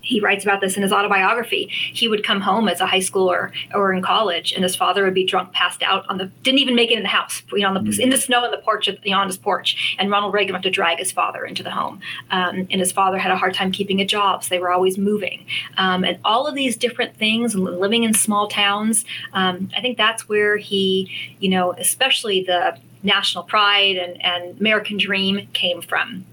he 0.00 0.20
writes 0.20 0.44
about 0.44 0.60
this 0.60 0.76
in 0.76 0.82
his 0.82 0.92
autobiography. 0.92 1.68
He 1.70 2.08
would 2.08 2.24
come 2.24 2.40
home 2.40 2.68
as 2.68 2.80
a 2.80 2.86
high 2.86 3.00
schooler 3.00 3.50
or 3.74 3.92
in 3.92 4.02
college, 4.02 4.52
and 4.52 4.62
his 4.62 4.76
father 4.76 5.04
would 5.04 5.14
be 5.14 5.24
drunk, 5.24 5.52
passed 5.52 5.82
out 5.82 6.08
on 6.08 6.18
the 6.18 6.26
didn't 6.42 6.60
even 6.60 6.74
make 6.74 6.90
it 6.90 6.96
in 6.96 7.02
the 7.02 7.08
house, 7.08 7.42
you 7.52 7.60
know, 7.60 7.68
on 7.68 7.74
the, 7.74 7.80
mm-hmm. 7.80 8.00
in 8.00 8.10
the 8.10 8.16
snow 8.16 8.44
on 8.44 8.50
the 8.50 8.58
porch, 8.58 8.86
you 8.86 9.10
know, 9.10 9.18
on 9.18 9.26
his 9.26 9.36
porch. 9.36 9.96
And 9.98 10.10
Ronald 10.10 10.34
Reagan 10.34 10.54
had 10.54 10.62
to 10.62 10.70
drag 10.70 10.98
his 10.98 11.12
father 11.12 11.44
into 11.44 11.62
the 11.62 11.70
home, 11.70 12.00
um, 12.30 12.66
and 12.70 12.80
his 12.80 12.92
father 12.92 13.18
had 13.18 13.30
a 13.30 13.36
hard 13.36 13.54
time 13.54 13.72
keeping 13.72 14.00
a 14.00 14.06
job, 14.06 14.44
so 14.44 14.48
they 14.48 14.58
were 14.58 14.70
always 14.70 14.98
moving, 14.98 15.44
um, 15.76 16.04
and 16.04 16.18
all 16.24 16.46
of 16.46 16.54
these 16.54 16.76
different 16.76 17.16
things, 17.16 17.54
living 17.54 18.04
in 18.04 18.14
small 18.14 18.48
towns. 18.48 19.04
Um, 19.32 19.70
I 19.76 19.80
think 19.80 19.96
that's 19.96 20.28
where 20.28 20.56
he, 20.56 21.10
you 21.40 21.50
know, 21.50 21.72
especially 21.72 22.44
the 22.44 22.78
national 23.02 23.44
pride 23.44 23.96
and, 23.96 24.22
and 24.24 24.58
American 24.60 24.96
dream 24.96 25.48
came 25.52 25.80
from. 25.80 26.24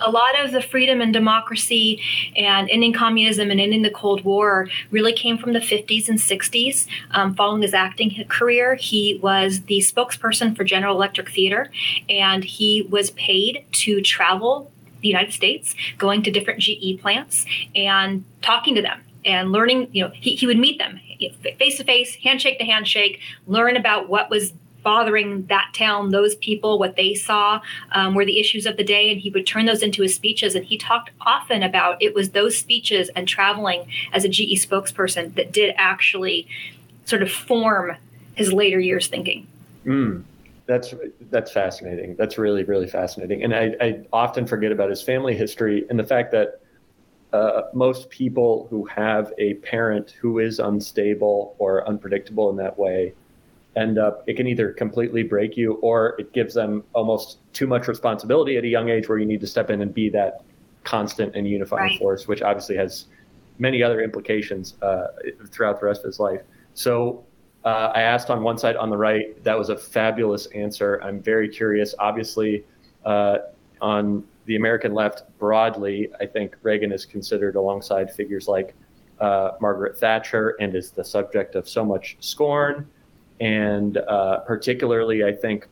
A 0.00 0.10
lot 0.10 0.38
of 0.38 0.52
the 0.52 0.60
freedom 0.60 1.00
and 1.00 1.12
democracy 1.12 2.00
and 2.36 2.68
ending 2.70 2.92
communism 2.92 3.50
and 3.50 3.60
ending 3.60 3.82
the 3.82 3.90
Cold 3.90 4.24
War 4.24 4.68
really 4.90 5.12
came 5.12 5.38
from 5.38 5.54
the 5.54 5.58
50s 5.60 6.08
and 6.08 6.18
60s. 6.18 6.86
Um, 7.12 7.34
following 7.34 7.62
his 7.62 7.72
acting 7.72 8.24
career, 8.28 8.74
he 8.74 9.18
was 9.22 9.62
the 9.62 9.78
spokesperson 9.78 10.56
for 10.56 10.64
General 10.64 10.94
Electric 10.94 11.30
Theater, 11.30 11.70
and 12.08 12.44
he 12.44 12.82
was 12.90 13.10
paid 13.12 13.64
to 13.72 14.02
travel 14.02 14.70
the 15.00 15.08
United 15.08 15.32
States, 15.32 15.74
going 15.98 16.22
to 16.22 16.30
different 16.30 16.60
GE 16.60 17.00
plants 17.00 17.46
and 17.74 18.24
talking 18.42 18.74
to 18.74 18.82
them 18.82 19.00
and 19.24 19.52
learning. 19.52 19.88
You 19.92 20.04
know, 20.04 20.12
he, 20.14 20.34
he 20.34 20.46
would 20.46 20.58
meet 20.58 20.78
them 20.78 21.00
face 21.58 21.78
to 21.78 21.84
face, 21.84 22.16
handshake 22.16 22.58
to 22.58 22.64
handshake, 22.64 23.20
learn 23.46 23.76
about 23.76 24.08
what 24.08 24.30
was 24.30 24.52
bothering 24.84 25.46
that 25.46 25.70
town, 25.74 26.10
those 26.10 26.36
people, 26.36 26.78
what 26.78 26.94
they 26.94 27.14
saw 27.14 27.60
um, 27.92 28.14
were 28.14 28.24
the 28.24 28.38
issues 28.38 28.66
of 28.66 28.76
the 28.76 28.84
day, 28.84 29.10
and 29.10 29.20
he 29.20 29.30
would 29.30 29.46
turn 29.46 29.66
those 29.66 29.82
into 29.82 30.02
his 30.02 30.14
speeches. 30.14 30.54
And 30.54 30.64
he 30.64 30.78
talked 30.78 31.10
often 31.22 31.62
about 31.62 32.00
it 32.00 32.14
was 32.14 32.30
those 32.30 32.56
speeches 32.56 33.08
and 33.16 33.26
traveling 33.26 33.86
as 34.12 34.24
a 34.24 34.28
GE 34.28 34.64
spokesperson 34.64 35.34
that 35.34 35.52
did 35.52 35.74
actually 35.76 36.46
sort 37.06 37.22
of 37.22 37.30
form 37.32 37.96
his 38.34 38.52
later 38.52 38.78
years 38.78 39.08
thinking. 39.08 39.46
Mm, 39.84 40.22
that's 40.66 40.94
that's 41.30 41.50
fascinating. 41.50 42.14
That's 42.16 42.38
really 42.38 42.64
really 42.64 42.86
fascinating. 42.86 43.42
And 43.42 43.54
I, 43.54 43.74
I 43.80 44.00
often 44.12 44.46
forget 44.46 44.72
about 44.72 44.90
his 44.90 45.02
family 45.02 45.34
history 45.34 45.84
and 45.90 45.98
the 45.98 46.04
fact 46.04 46.32
that 46.32 46.60
uh, 47.32 47.62
most 47.72 48.08
people 48.10 48.68
who 48.70 48.84
have 48.84 49.32
a 49.38 49.54
parent 49.54 50.10
who 50.20 50.38
is 50.38 50.60
unstable 50.60 51.56
or 51.58 51.86
unpredictable 51.88 52.48
in 52.48 52.56
that 52.56 52.78
way 52.78 53.12
end 53.76 53.98
up 53.98 54.22
it 54.26 54.36
can 54.36 54.46
either 54.46 54.72
completely 54.72 55.22
break 55.22 55.56
you 55.56 55.74
or 55.74 56.14
it 56.18 56.32
gives 56.32 56.54
them 56.54 56.84
almost 56.92 57.38
too 57.52 57.66
much 57.66 57.88
responsibility 57.88 58.56
at 58.56 58.64
a 58.64 58.68
young 58.68 58.88
age 58.88 59.08
where 59.08 59.18
you 59.18 59.26
need 59.26 59.40
to 59.40 59.46
step 59.46 59.70
in 59.70 59.82
and 59.82 59.92
be 59.92 60.08
that 60.08 60.42
constant 60.84 61.34
and 61.34 61.48
unifying 61.48 61.90
right. 61.90 61.98
force 61.98 62.28
which 62.28 62.42
obviously 62.42 62.76
has 62.76 63.06
many 63.58 63.82
other 63.82 64.00
implications 64.02 64.74
uh, 64.82 65.06
throughout 65.50 65.80
the 65.80 65.86
rest 65.86 66.00
of 66.00 66.06
his 66.06 66.20
life 66.20 66.42
so 66.74 67.24
uh, 67.64 67.90
I 67.94 68.02
asked 68.02 68.30
on 68.30 68.42
one 68.42 68.58
side 68.58 68.76
on 68.76 68.90
the 68.90 68.96
right. 68.96 69.42
That 69.42 69.58
was 69.58 69.70
a 69.70 69.76
fabulous 69.76 70.46
answer. 70.48 71.00
I'm 71.02 71.20
very 71.20 71.48
curious. 71.48 71.94
Obviously, 71.98 72.64
uh, 73.06 73.38
on 73.80 74.24
the 74.44 74.56
American 74.56 74.92
left 74.92 75.22
broadly, 75.38 76.10
I 76.20 76.26
think 76.26 76.56
Reagan 76.62 76.92
is 76.92 77.06
considered 77.06 77.56
alongside 77.56 78.12
figures 78.12 78.48
like 78.48 78.74
uh, 79.18 79.52
Margaret 79.60 79.98
Thatcher 79.98 80.56
and 80.60 80.74
is 80.74 80.90
the 80.90 81.04
subject 81.04 81.54
of 81.54 81.66
so 81.66 81.84
much 81.84 82.18
scorn. 82.20 82.86
And 83.44 83.98
uh, 83.98 84.38
particularly, 84.38 85.22
I 85.22 85.32
think, 85.32 85.68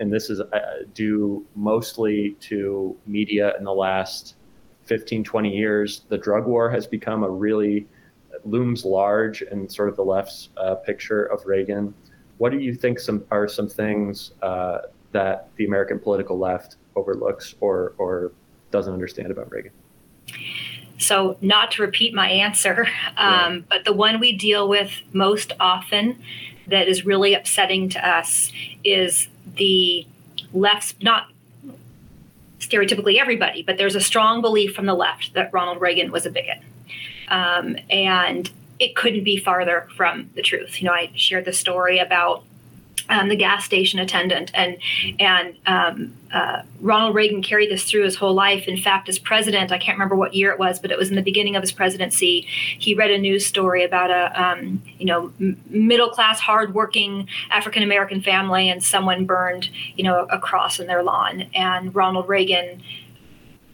and 0.00 0.12
this 0.12 0.28
is 0.28 0.42
uh, 0.42 0.60
due 0.92 1.46
mostly 1.54 2.36
to 2.40 2.94
media 3.06 3.54
in 3.56 3.64
the 3.64 3.72
last 3.72 4.36
15, 4.84 5.24
20 5.24 5.48
years, 5.48 6.02
the 6.10 6.18
drug 6.18 6.44
war 6.46 6.68
has 6.68 6.86
become 6.86 7.22
a 7.22 7.30
really 7.30 7.86
looms 8.44 8.84
large 8.84 9.40
in 9.40 9.66
sort 9.66 9.88
of 9.88 9.96
the 9.96 10.04
left's 10.04 10.50
uh, 10.58 10.74
picture 10.74 11.24
of 11.24 11.46
Reagan. 11.46 11.94
What 12.36 12.52
do 12.52 12.58
you 12.58 12.74
think 12.74 12.98
some 12.98 13.24
are 13.30 13.48
some 13.48 13.66
things 13.66 14.32
uh, 14.42 14.80
that 15.12 15.48
the 15.56 15.64
American 15.64 15.98
political 15.98 16.38
left 16.38 16.76
overlooks 16.96 17.54
or 17.60 17.94
or 17.96 18.32
doesn't 18.70 18.92
understand 18.92 19.30
about 19.30 19.50
Reagan? 19.50 19.72
So, 20.98 21.38
not 21.40 21.70
to 21.72 21.82
repeat 21.82 22.12
my 22.12 22.28
answer, 22.28 22.86
um, 23.16 23.64
but 23.70 23.86
the 23.86 23.94
one 23.94 24.20
we 24.20 24.36
deal 24.36 24.68
with 24.68 24.90
most 25.14 25.54
often 25.58 26.18
that 26.68 26.88
is 26.88 27.04
really 27.04 27.34
upsetting 27.34 27.88
to 27.90 28.08
us 28.08 28.52
is 28.84 29.28
the 29.56 30.06
left's 30.52 30.94
not 31.02 31.30
stereotypically 32.60 33.18
everybody, 33.18 33.62
but 33.62 33.76
there's 33.76 33.94
a 33.94 34.00
strong 34.00 34.40
belief 34.40 34.74
from 34.74 34.86
the 34.86 34.94
left 34.94 35.34
that 35.34 35.52
Ronald 35.52 35.80
Reagan 35.80 36.10
was 36.10 36.26
a 36.26 36.30
bigot. 36.30 36.58
Um, 37.28 37.76
and 37.90 38.50
it 38.78 38.94
couldn't 38.94 39.24
be 39.24 39.36
farther 39.36 39.88
from 39.96 40.30
the 40.34 40.42
truth. 40.42 40.80
You 40.80 40.88
know, 40.88 40.92
I 40.92 41.10
shared 41.14 41.44
the 41.44 41.52
story 41.52 41.98
about 41.98 42.44
um, 43.08 43.28
the 43.28 43.36
gas 43.36 43.64
station 43.64 43.98
attendant, 43.98 44.50
and 44.54 44.78
and 45.18 45.56
um, 45.66 46.14
uh, 46.32 46.62
Ronald 46.80 47.14
Reagan 47.14 47.42
carried 47.42 47.70
this 47.70 47.84
through 47.84 48.04
his 48.04 48.16
whole 48.16 48.34
life. 48.34 48.66
In 48.68 48.76
fact, 48.76 49.08
as 49.08 49.18
president, 49.18 49.72
I 49.72 49.78
can't 49.78 49.96
remember 49.96 50.16
what 50.16 50.34
year 50.34 50.52
it 50.52 50.58
was, 50.58 50.78
but 50.78 50.90
it 50.90 50.98
was 50.98 51.10
in 51.10 51.16
the 51.16 51.22
beginning 51.22 51.56
of 51.56 51.62
his 51.62 51.72
presidency. 51.72 52.46
He 52.78 52.94
read 52.94 53.10
a 53.10 53.18
news 53.18 53.46
story 53.46 53.84
about 53.84 54.10
a 54.10 54.42
um, 54.42 54.82
you 54.98 55.06
know 55.06 55.32
m- 55.40 55.60
middle 55.68 56.10
class, 56.10 56.40
hardworking 56.40 57.28
African 57.50 57.82
American 57.82 58.20
family, 58.20 58.68
and 58.68 58.82
someone 58.82 59.24
burned 59.24 59.70
you 59.96 60.04
know 60.04 60.26
a 60.30 60.38
cross 60.38 60.80
in 60.80 60.86
their 60.86 61.02
lawn, 61.02 61.44
and 61.54 61.94
Ronald 61.94 62.28
Reagan 62.28 62.82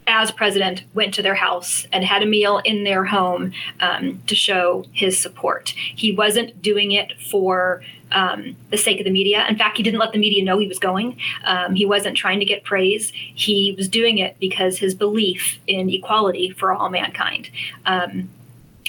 as 0.07 0.31
president, 0.31 0.83
went 0.95 1.15
to 1.15 1.23
their 1.23 1.35
house 1.35 1.87
and 1.93 2.05
had 2.05 2.23
a 2.23 2.27
meal 2.27 2.61
in 2.65 2.85
their 2.85 3.05
home 3.05 3.53
um, 3.81 4.21
to 4.27 4.35
show 4.35 4.85
his 4.93 5.19
support. 5.19 5.71
He 5.71 6.13
wasn't 6.13 6.61
doing 6.61 6.93
it 6.93 7.13
for 7.21 7.83
um, 8.11 8.57
the 8.71 8.77
sake 8.77 9.01
of 9.01 9.05
the 9.05 9.11
media. 9.11 9.47
In 9.49 9.57
fact, 9.57 9.77
he 9.77 9.83
didn't 9.83 10.01
let 10.01 10.13
the 10.13 10.19
media 10.19 10.45
know 10.45 10.59
he 10.59 10.69
was 10.69 10.79
going. 10.79 11.19
Um, 11.45 11.75
he 11.75 11.87
wasn't 11.87 12.17
trying 12.17 12.41
to 12.41 12.45
get 12.45 12.65
praise. 12.65 13.13
He 13.15 13.75
was 13.77 13.89
doing 13.89 14.19
it 14.19 14.37
because 14.39 14.79
his 14.79 14.95
belief 14.95 15.59
in 15.67 15.89
equality 15.89 16.51
for 16.51 16.73
all 16.73 16.91
mankind. 16.91 17.51
Um, 17.87 18.29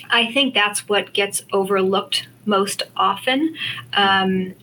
I 0.10 0.32
think 0.32 0.54
that's 0.54 0.90
what 0.90 1.14
gets 1.14 1.44
overlooked 1.54 2.28
most 2.46 2.84
often. 2.98 3.56
Um, 3.94 4.56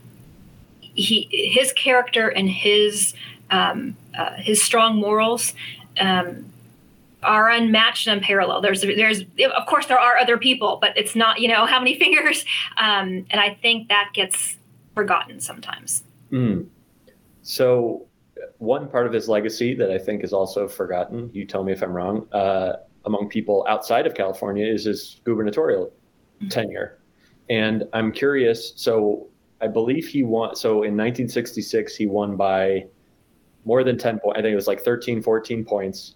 he, 0.80 1.28
his 1.30 1.72
character 1.72 2.28
and 2.28 2.50
his 2.50 3.14
um, 3.50 3.96
uh, 4.16 4.34
his 4.34 4.62
strong 4.62 4.96
morals 4.96 5.54
um, 5.98 6.50
are 7.22 7.50
unmatched 7.50 8.06
and 8.06 8.18
unparalleled. 8.18 8.64
There's, 8.64 8.82
there's, 8.82 9.22
of 9.22 9.66
course, 9.66 9.86
there 9.86 9.98
are 9.98 10.16
other 10.16 10.38
people, 10.38 10.78
but 10.80 10.96
it's 10.96 11.14
not, 11.14 11.40
you 11.40 11.48
know, 11.48 11.66
how 11.72 11.78
many 11.78 11.98
fingers. 11.98 12.44
Um, 12.76 13.26
and 13.30 13.40
I 13.40 13.54
think 13.60 13.88
that 13.88 14.10
gets 14.14 14.56
forgotten 14.94 15.40
sometimes. 15.40 16.02
Mm. 16.32 16.66
So, 17.42 18.06
one 18.58 18.88
part 18.88 19.06
of 19.06 19.12
his 19.12 19.28
legacy 19.28 19.74
that 19.74 19.90
I 19.90 19.98
think 19.98 20.22
is 20.24 20.32
also 20.32 20.68
forgotten, 20.68 21.30
you 21.32 21.44
tell 21.46 21.64
me 21.64 21.72
if 21.72 21.82
I'm 21.82 21.92
wrong, 21.92 22.26
uh, 22.32 22.74
among 23.04 23.28
people 23.28 23.66
outside 23.68 24.06
of 24.06 24.14
California 24.14 24.66
is 24.66 24.84
his 24.84 25.20
gubernatorial 25.24 25.86
mm-hmm. 25.86 26.48
tenure. 26.48 26.98
And 27.48 27.84
I'm 27.92 28.12
curious. 28.12 28.72
So, 28.76 29.26
I 29.60 29.66
believe 29.66 30.06
he 30.06 30.22
won. 30.22 30.54
So, 30.56 30.70
in 30.70 30.96
1966, 30.96 31.96
he 31.96 32.06
won 32.06 32.36
by 32.36 32.86
more 33.64 33.84
than 33.84 33.98
10 33.98 34.20
points. 34.20 34.38
I 34.38 34.42
think 34.42 34.52
it 34.52 34.56
was 34.56 34.66
like 34.66 34.80
13, 34.80 35.22
14 35.22 35.64
points. 35.64 36.14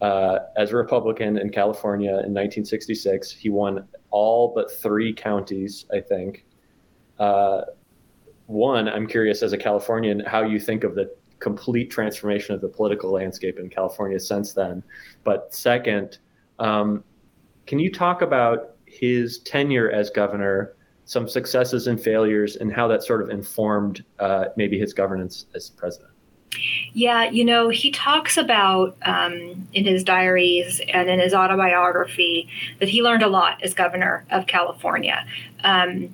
Uh, 0.00 0.38
as 0.56 0.70
a 0.70 0.76
Republican 0.76 1.38
in 1.38 1.50
California 1.50 2.10
in 2.10 2.32
1966, 2.32 3.32
he 3.32 3.48
won 3.48 3.86
all 4.10 4.52
but 4.54 4.70
three 4.70 5.12
counties, 5.12 5.86
I 5.92 6.00
think. 6.00 6.44
Uh, 7.18 7.62
one, 8.46 8.88
I'm 8.88 9.06
curious 9.06 9.42
as 9.42 9.52
a 9.52 9.58
Californian 9.58 10.20
how 10.20 10.42
you 10.42 10.60
think 10.60 10.84
of 10.84 10.94
the 10.94 11.14
complete 11.40 11.90
transformation 11.90 12.54
of 12.54 12.60
the 12.60 12.68
political 12.68 13.10
landscape 13.10 13.58
in 13.58 13.68
California 13.68 14.18
since 14.18 14.52
then. 14.52 14.82
But 15.24 15.52
second, 15.54 16.18
um, 16.58 17.04
can 17.66 17.78
you 17.78 17.92
talk 17.92 18.22
about 18.22 18.76
his 18.86 19.40
tenure 19.40 19.90
as 19.90 20.10
governor, 20.10 20.76
some 21.04 21.28
successes 21.28 21.86
and 21.86 22.00
failures, 22.00 22.56
and 22.56 22.72
how 22.72 22.88
that 22.88 23.02
sort 23.02 23.22
of 23.22 23.30
informed 23.30 24.04
uh, 24.18 24.46
maybe 24.56 24.78
his 24.78 24.92
governance 24.92 25.46
as 25.54 25.70
president? 25.70 26.12
Yeah, 26.92 27.30
you 27.30 27.44
know, 27.44 27.68
he 27.68 27.90
talks 27.90 28.36
about 28.36 28.96
um, 29.02 29.68
in 29.72 29.84
his 29.84 30.02
diaries 30.02 30.80
and 30.92 31.08
in 31.08 31.20
his 31.20 31.34
autobiography 31.34 32.48
that 32.80 32.88
he 32.88 33.02
learned 33.02 33.22
a 33.22 33.28
lot 33.28 33.62
as 33.62 33.74
governor 33.74 34.24
of 34.30 34.46
California. 34.46 35.24
Um, 35.62 36.12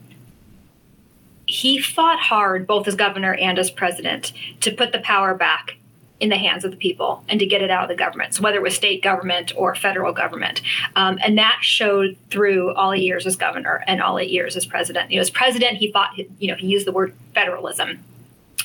he 1.46 1.78
fought 1.78 2.20
hard, 2.20 2.66
both 2.66 2.88
as 2.88 2.94
governor 2.96 3.34
and 3.34 3.58
as 3.58 3.70
president, 3.70 4.32
to 4.60 4.72
put 4.72 4.92
the 4.92 5.00
power 5.00 5.34
back 5.34 5.76
in 6.20 6.30
the 6.30 6.36
hands 6.36 6.64
of 6.64 6.70
the 6.70 6.76
people 6.76 7.24
and 7.28 7.40
to 7.40 7.46
get 7.46 7.60
it 7.60 7.70
out 7.70 7.82
of 7.82 7.88
the 7.88 7.96
government, 7.96 8.34
so 8.34 8.42
whether 8.42 8.56
it 8.56 8.62
was 8.62 8.74
state 8.74 9.02
government 9.02 9.52
or 9.56 9.74
federal 9.74 10.12
government. 10.12 10.62
Um, 10.96 11.18
and 11.22 11.36
that 11.38 11.58
showed 11.60 12.16
through 12.30 12.72
all 12.74 12.92
eight 12.92 13.02
years 13.02 13.26
as 13.26 13.36
governor 13.36 13.82
and 13.86 14.00
all 14.00 14.18
eight 14.18 14.30
years 14.30 14.56
as 14.56 14.64
president. 14.64 15.10
You 15.10 15.18
know, 15.18 15.22
as 15.22 15.30
president, 15.30 15.76
he 15.76 15.90
fought, 15.90 16.16
you 16.16 16.48
know, 16.48 16.54
he 16.54 16.68
used 16.68 16.86
the 16.86 16.92
word 16.92 17.14
federalism 17.34 18.02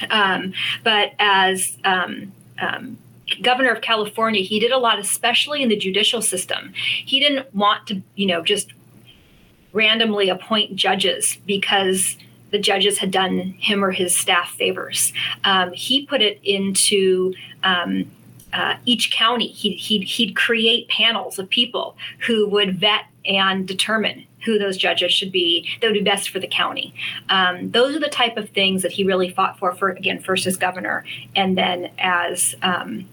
um, 0.09 0.53
but 0.83 1.13
as 1.19 1.77
um, 1.83 2.31
um, 2.61 2.97
governor 3.41 3.71
of 3.71 3.81
California, 3.81 4.41
he 4.41 4.59
did 4.59 4.71
a 4.71 4.77
lot, 4.77 4.99
especially 4.99 5.61
in 5.61 5.69
the 5.69 5.75
judicial 5.75 6.21
system. 6.21 6.73
He 6.75 7.19
didn't 7.19 7.53
want 7.53 7.87
to, 7.87 8.01
you 8.15 8.25
know, 8.25 8.43
just 8.43 8.73
randomly 9.73 10.29
appoint 10.29 10.75
judges 10.75 11.37
because 11.45 12.17
the 12.51 12.59
judges 12.59 12.97
had 12.97 13.11
done 13.11 13.37
him 13.59 13.83
or 13.83 13.91
his 13.91 14.15
staff 14.15 14.51
favors. 14.51 15.13
Um, 15.43 15.71
he 15.73 16.05
put 16.05 16.21
it 16.21 16.39
into 16.43 17.33
um, 17.63 18.09
uh, 18.51 18.77
each 18.85 19.11
county. 19.11 19.47
He, 19.47 19.73
he'd, 19.73 20.03
he'd 20.03 20.35
create 20.35 20.87
panels 20.89 21.37
of 21.37 21.47
people 21.49 21.95
who 22.25 22.47
would 22.47 22.79
vet 22.79 23.05
and 23.25 23.67
determine 23.67 24.25
who 24.45 24.57
those 24.57 24.77
judges 24.77 25.11
should 25.11 25.31
be 25.31 25.67
that 25.81 25.87
would 25.87 25.93
be 25.93 26.01
best 26.01 26.29
for 26.29 26.39
the 26.39 26.47
county. 26.47 26.93
Um, 27.29 27.71
those 27.71 27.95
are 27.95 27.99
the 27.99 28.09
type 28.09 28.37
of 28.37 28.49
things 28.49 28.81
that 28.81 28.91
he 28.91 29.03
really 29.03 29.29
fought 29.29 29.57
for, 29.59 29.73
for 29.73 29.89
again, 29.89 30.19
first 30.19 30.45
as 30.45 30.57
governor 30.57 31.03
and 31.35 31.57
then 31.57 31.91
as 31.99 32.55
um, 32.61 33.07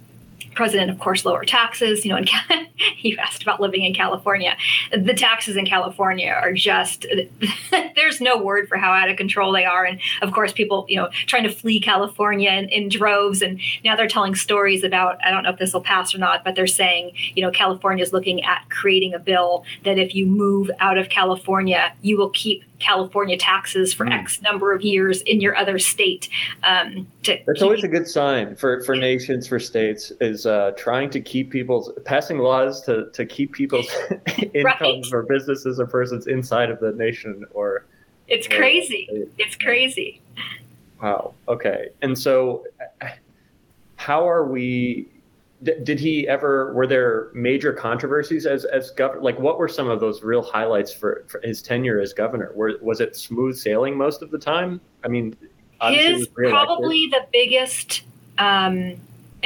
president, 0.56 0.90
of 0.90 0.98
course, 0.98 1.25
lower 1.25 1.44
taxes. 1.44 2.04
You 2.04 2.12
know, 2.12 2.16
and 2.16 2.30
you 2.98 3.16
asked 3.18 3.42
about 3.42 3.60
living 3.60 3.84
in 3.84 3.94
California. 3.94 4.56
The 4.90 5.14
taxes 5.14 5.56
in 5.56 5.66
California 5.66 6.30
are 6.30 6.52
just 6.52 7.06
there's 7.94 8.20
no 8.20 8.36
word 8.38 8.68
for 8.68 8.76
how 8.76 8.92
out 8.92 9.08
of 9.08 9.16
control 9.16 9.52
they 9.52 9.64
are. 9.64 9.84
And 9.84 10.00
of 10.22 10.32
course, 10.32 10.52
people, 10.52 10.86
you 10.88 10.96
know, 10.96 11.08
trying 11.26 11.44
to 11.44 11.50
flee 11.50 11.80
California 11.80 12.50
in, 12.50 12.68
in 12.70 12.88
droves. 12.88 13.42
And 13.42 13.60
now 13.84 13.94
they're 13.94 14.08
telling 14.08 14.34
stories 14.34 14.82
about 14.82 15.25
I 15.25 15.30
don't 15.30 15.44
know 15.44 15.50
if 15.50 15.58
this 15.58 15.72
will 15.72 15.82
pass 15.82 16.14
or 16.14 16.18
not, 16.18 16.42
but 16.42 16.56
they're 16.56 16.66
saying, 16.66 17.12
you 17.34 17.42
know, 17.42 17.50
California 17.50 18.02
is 18.02 18.12
looking 18.12 18.42
at 18.44 18.68
creating 18.70 19.14
a 19.14 19.18
bill 19.18 19.64
that 19.84 19.98
if 19.98 20.14
you 20.14 20.26
move 20.26 20.70
out 20.80 20.98
of 20.98 21.08
California, 21.08 21.92
you 22.02 22.16
will 22.16 22.30
keep 22.30 22.64
California 22.78 23.36
taxes 23.36 23.94
for 23.94 24.06
mm. 24.06 24.12
X 24.12 24.40
number 24.42 24.72
of 24.72 24.82
years 24.82 25.22
in 25.22 25.40
your 25.40 25.56
other 25.56 25.78
state. 25.78 26.28
Um, 26.62 27.06
That's 27.46 27.62
always 27.62 27.84
a 27.84 27.88
good 27.88 28.06
sign 28.06 28.56
for, 28.56 28.82
for 28.84 28.96
nations, 28.96 29.48
for 29.48 29.58
states, 29.58 30.12
is 30.20 30.46
uh, 30.47 30.73
trying 30.76 31.11
to 31.11 31.21
keep 31.21 31.50
people's 31.50 31.93
passing 32.05 32.38
laws 32.38 32.83
to, 32.83 33.11
to 33.12 33.26
keep 33.26 33.53
people's 33.53 33.88
incomes 34.55 35.12
right. 35.12 35.19
or 35.19 35.23
businesses 35.23 35.81
or 35.81 35.87
persons 35.87 36.26
inside 36.26 36.71
of 36.71 36.81
the 36.81 36.93
nation 36.93 37.45
or. 37.53 37.85
It's 38.29 38.49
crazy. 38.49 39.09
Or, 39.12 39.26
it's 39.38 39.57
crazy. 39.57 40.21
Wow. 41.00 41.35
Okay. 41.49 41.88
And 42.03 42.19
so, 42.19 42.65
how 43.97 44.29
are 44.29 44.45
we 44.45 45.09
did 45.62 45.99
he 45.99 46.29
ever 46.29 46.73
were 46.75 46.87
there 46.87 47.31
major 47.33 47.73
controversies 47.73 48.45
as 48.45 48.67
as 48.67 48.91
governor 48.91 49.23
like 49.23 49.38
what 49.38 49.59
were 49.59 49.69
some 49.69 49.88
of 49.88 50.00
those 50.00 50.23
real 50.23 50.43
highlights 50.43 50.93
for, 50.93 51.25
for 51.29 51.41
his 51.43 51.62
tenure 51.62 51.99
as 51.99 52.12
governor 52.12 52.53
were, 52.55 52.75
was 52.83 53.00
it 53.00 53.17
smooth 53.17 53.57
sailing 53.57 53.97
most 53.97 54.21
of 54.21 54.31
the 54.31 54.38
time 54.38 54.81
i 55.03 55.09
mean 55.09 55.35
his 55.88 56.29
probably 56.29 57.07
the 57.07 57.26
biggest 57.33 58.03
um, 58.38 58.97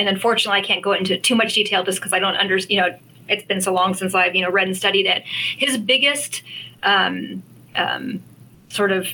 and 0.01 0.09
unfortunately 0.09 0.59
i 0.59 0.63
can't 0.63 0.83
go 0.83 0.93
into 0.93 1.19
too 1.19 1.35
much 1.35 1.55
detail 1.55 1.85
just 1.85 1.99
because 1.99 2.13
i 2.13 2.19
don't 2.19 2.37
understand 2.37 2.71
you 2.73 2.81
know 2.81 2.99
it's 3.29 3.45
been 3.45 3.61
so 3.61 3.73
long 3.73 3.95
since 3.95 4.15
i've 4.15 4.35
you 4.35 4.43
know 4.43 4.51
read 4.51 4.67
and 4.67 4.77
studied 4.77 5.07
it 5.07 5.23
his 5.25 5.77
biggest 5.79 6.43
um, 6.83 7.43
um, 7.77 8.23
sort 8.71 8.91
of 8.91 9.07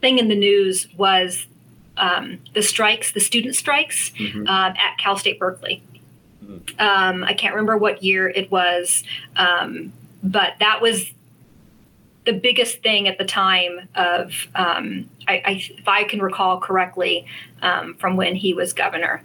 thing 0.00 0.18
in 0.18 0.28
the 0.28 0.36
news 0.36 0.88
was 0.96 1.46
um, 1.96 2.38
the 2.54 2.62
strikes, 2.62 3.12
the 3.12 3.20
student 3.20 3.54
strikes 3.54 4.10
mm-hmm. 4.10 4.40
um, 4.40 4.74
at 4.76 4.98
Cal 4.98 5.16
State 5.16 5.38
Berkeley. 5.38 5.82
Um, 6.78 7.24
I 7.24 7.34
can't 7.34 7.54
remember 7.54 7.76
what 7.76 8.02
year 8.02 8.28
it 8.28 8.50
was, 8.50 9.02
um, 9.34 9.92
but 10.22 10.54
that 10.60 10.80
was 10.80 11.10
the 12.24 12.32
biggest 12.32 12.82
thing 12.82 13.08
at 13.08 13.18
the 13.18 13.24
time 13.24 13.88
of, 13.94 14.46
um, 14.54 15.08
I, 15.26 15.42
I, 15.44 15.64
if 15.76 15.88
I 15.88 16.04
can 16.04 16.20
recall 16.20 16.60
correctly, 16.60 17.26
um, 17.62 17.94
from 17.94 18.16
when 18.16 18.36
he 18.36 18.54
was 18.54 18.72
governor. 18.72 19.22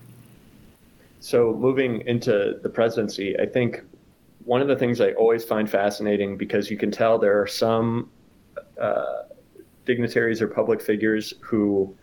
So 1.21 1.53
moving 1.53 2.01
into 2.07 2.59
the 2.63 2.69
presidency, 2.69 3.39
I 3.39 3.45
think 3.45 3.83
one 4.43 4.59
of 4.59 4.67
the 4.67 4.75
things 4.75 4.99
I 4.99 5.11
always 5.11 5.45
find 5.45 5.69
fascinating 5.69 6.35
because 6.35 6.71
you 6.71 6.77
can 6.77 6.89
tell 6.89 7.19
there 7.19 7.39
are 7.39 7.45
some 7.45 8.09
uh, 8.79 9.23
dignitaries 9.85 10.41
or 10.41 10.47
public 10.47 10.81
figures 10.81 11.35
who 11.39 11.95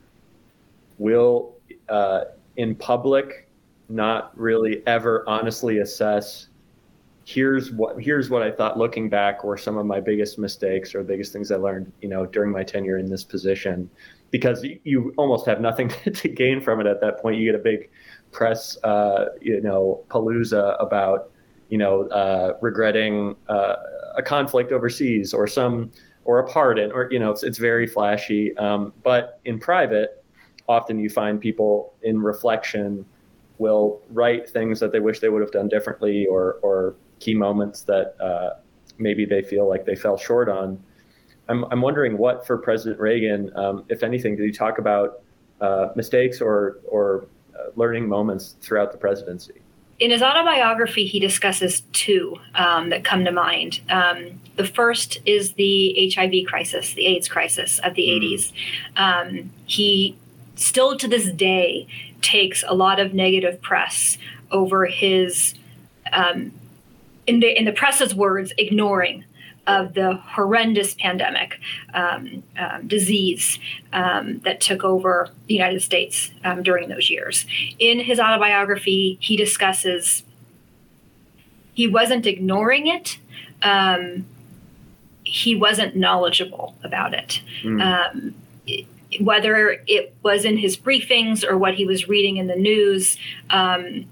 will, 0.99 1.57
uh, 1.89 2.27
in 2.57 2.77
public, 2.77 3.49
not 3.89 4.39
really 4.39 4.87
ever 4.87 5.25
honestly 5.29 5.79
assess 5.79 6.47
here's 7.29 7.71
what 7.73 8.01
here's 8.01 8.31
what 8.31 8.43
I 8.43 8.51
thought 8.51 8.79
looking 8.79 9.11
back 9.11 9.45
were 9.45 9.59
some 9.59 9.77
of 9.77 9.85
my 9.85 10.01
biggest 10.01 10.39
mistakes 10.39 10.95
or 10.95 11.03
biggest 11.03 11.31
things 11.31 11.53
I 11.53 11.57
learned, 11.57 11.93
you 12.01 12.09
know, 12.09 12.25
during 12.25 12.51
my 12.51 12.63
tenure 12.63 12.97
in 12.97 13.11
this 13.11 13.23
position, 13.23 13.91
because 14.31 14.65
you 14.85 15.13
almost 15.19 15.45
have 15.45 15.61
nothing 15.61 15.89
to 16.15 16.29
gain 16.29 16.63
from 16.63 16.81
it 16.81 16.87
at 16.87 17.03
that 17.03 17.21
point. 17.21 17.37
You 17.37 17.53
get 17.53 17.61
a 17.61 17.63
big 17.63 17.91
press, 18.33 18.77
uh, 18.85 19.27
you 19.41 19.61
know, 19.61 20.05
palooza 20.09 20.81
about, 20.81 21.31
you 21.69 21.79
know, 21.79 22.03
uh, 22.09 22.55
regretting 22.61 23.37
uh, 23.49 23.77
a 24.17 24.23
conflict 24.23 24.73
overseas 24.73 25.35
or 25.35 25.47
some 25.47 25.91
or 26.25 26.41
a 26.41 26.47
pardon, 26.47 26.93
or 26.93 27.09
you 27.11 27.19
know, 27.19 27.31
it's 27.31 27.43
it's 27.43 27.59
very 27.59 27.87
flashy. 27.87 28.57
Um, 28.59 28.93
but 29.03 29.41
in 29.45 29.59
private, 29.59 30.23
often 30.69 30.99
you 30.99 31.09
find 31.09 31.41
people 31.41 31.95
in 32.03 32.21
reflection 32.21 33.05
will 33.59 34.01
write 34.11 34.49
things 34.49 34.81
that 34.81 34.93
they 34.93 35.01
wish 35.01 35.21
they 35.21 35.29
would 35.29 35.43
have 35.43 35.51
done 35.51 35.69
differently 35.69 36.27
or, 36.27 36.55
or 36.63 36.95
key 37.19 37.35
moments 37.35 37.83
that 37.83 38.15
uh, 38.21 38.51
maybe 38.99 39.25
they 39.25 39.43
feel 39.43 39.69
like 39.69 39.85
they 39.85 39.97
fell 39.97 40.17
short 40.17 40.49
on. 40.49 40.81
I'm, 41.49 41.65
I'm 41.71 41.81
wondering 41.81 42.17
what 42.19 42.47
for 42.47 42.59
President 42.59 43.01
Reagan, 43.01 43.51
um, 43.57 43.85
if 43.89 44.03
anything, 44.03 44.37
did 44.37 44.45
he 44.45 44.53
talk 44.53 44.79
about 44.79 45.23
uh, 45.61 45.89
mistakes 45.97 46.41
or, 46.41 46.79
or 46.89 47.27
learning 47.77 48.09
moments 48.09 48.57
throughout 48.61 48.93
the 48.93 48.99
presidency? 48.99 49.61
In 49.99 50.13
his 50.13 50.23
autobiography, 50.23 51.07
he 51.07 51.19
discusses 51.19 51.81
two 51.93 52.37
um, 52.55 52.91
that 52.91 53.05
come 53.05 53.25
to 53.25 53.33
mind. 53.33 53.81
Um, 53.91 54.41
the 54.55 54.65
first 54.65 55.19
is 55.27 55.55
the 55.55 56.13
HIV 56.15 56.47
crisis, 56.47 56.95
the 56.95 57.07
AIDS 57.07 57.29
crisis 57.29 57.81
of 57.81 57.95
the 57.95 58.07
mm. 58.07 58.23
80s. 58.23 58.53
Um, 58.97 59.51
he 59.67 60.17
still 60.55 60.97
to 60.99 61.09
this 61.09 61.31
day 61.33 61.89
takes 62.23 62.65
a 62.67 62.75
lot 62.75 63.01
of 63.01 63.13
negative 63.13 63.61
press 63.61 64.19
over 64.53 64.87
his, 64.87 65.55
um, 66.13 66.53
in 67.27 67.41
the 67.41 67.59
in 67.59 67.65
the 67.65 67.73
press's 67.73 68.15
words, 68.15 68.53
ignoring 68.57 69.25
of 69.69 69.95
the 69.95 70.15
horrendous 70.15 70.95
pandemic 70.95 71.61
um, 71.95 72.43
um, 72.59 72.89
disease 72.89 73.61
um, 73.93 74.39
that 74.41 74.61
took 74.61 74.83
over 74.83 75.29
the 75.47 75.55
United 75.55 75.83
States 75.83 76.33
um, 76.43 76.63
during 76.63 76.89
those 76.89 77.09
years. 77.11 77.47
In 77.79 78.01
his 78.01 78.19
autobiography, 78.19 79.19
he 79.21 79.37
discusses 79.37 80.25
he 81.75 81.87
wasn't 81.87 82.27
ignoring 82.27 82.89
it. 82.89 83.19
Um, 83.63 84.27
he 85.23 85.55
wasn't 85.55 85.95
knowledgeable 85.95 86.75
about 86.83 87.15
it. 87.15 87.41
Mm 87.63 88.35
whether 89.21 89.83
it 89.87 90.15
was 90.23 90.45
in 90.45 90.59
his 90.59 90.77
briefings 90.77 91.43
or 91.43 91.57
what 91.57 91.75
he 91.75 91.87
was 91.87 92.09
reading 92.09 92.37
in 92.37 92.47
the 92.47 92.57
news, 92.57 93.17
um, 93.51 94.05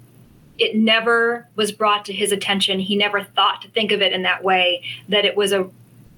it 0.58 0.76
never 0.76 1.48
was 1.56 1.72
brought 1.72 2.04
to 2.06 2.12
his 2.12 2.32
attention. 2.32 2.78
He 2.78 2.96
never 2.96 3.22
thought 3.22 3.62
to 3.62 3.68
think 3.68 3.92
of 3.92 4.02
it 4.02 4.12
in 4.12 4.22
that 4.22 4.42
way, 4.42 4.82
that 5.08 5.24
it 5.24 5.36
was 5.36 5.52
a 5.52 5.68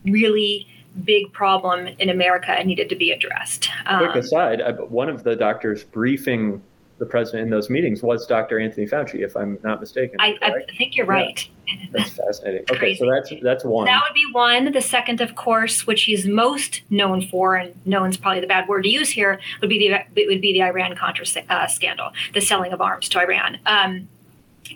really 0.05 0.67
big 1.05 1.33
problem 1.33 1.87
in 1.99 2.09
America 2.09 2.51
and 2.53 2.67
needed 2.67 2.89
to 2.89 2.97
be 2.97 3.11
addressed. 3.11 3.69
Um, 3.87 4.11
Quick 4.11 4.25
aside, 4.25 4.63
one 4.89 5.09
of 5.09 5.23
the 5.23 5.37
doctors 5.37 5.85
briefing 5.85 6.63
the 6.99 7.07
president 7.07 7.45
in 7.45 7.51
those 7.51 7.71
meetings 7.71 8.03
was 8.03 8.27
Dr. 8.27 8.59
Anthony 8.59 8.87
Fauci, 8.87 9.25
if 9.25 9.37
I'm 9.37 9.59
not 9.63 9.81
mistaken. 9.81 10.17
I, 10.19 10.37
I 10.43 10.65
think 10.77 10.97
you're 10.97 11.07
right. 11.07 11.49
Yeah. 11.67 11.75
That's 11.93 12.11
fascinating. 12.11 12.65
Okay, 12.71 12.79
Crazy. 12.79 12.99
so 12.99 13.11
that's 13.11 13.33
that's 13.43 13.65
one. 13.65 13.85
That 13.85 14.03
would 14.07 14.15
be 14.15 14.27
one. 14.33 14.73
The 14.73 14.81
second, 14.81 15.21
of 15.21 15.35
course, 15.37 15.87
which 15.87 16.05
he's 16.05 16.27
most 16.27 16.83
known 16.91 17.23
for, 17.23 17.57
and 17.57 17.75
known 17.87 18.11
is 18.11 18.17
probably 18.17 18.41
the 18.41 18.47
bad 18.47 18.69
word 18.69 18.83
to 18.83 18.89
use 18.89 19.11
here, 19.11 19.39
would 19.61 19.71
be 19.71 19.79
the 19.79 20.27
would 20.27 20.41
be 20.41 20.53
the 20.53 20.63
Iran 20.63 20.97
Contra 20.97 21.27
uh, 21.51 21.67
scandal, 21.67 22.11
the 22.35 22.41
selling 22.41 22.73
of 22.73 22.81
arms 22.81 23.09
to 23.11 23.21
Iran. 23.21 23.59
Um, 23.67 24.09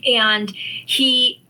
and 0.06 0.50
he 0.50 1.42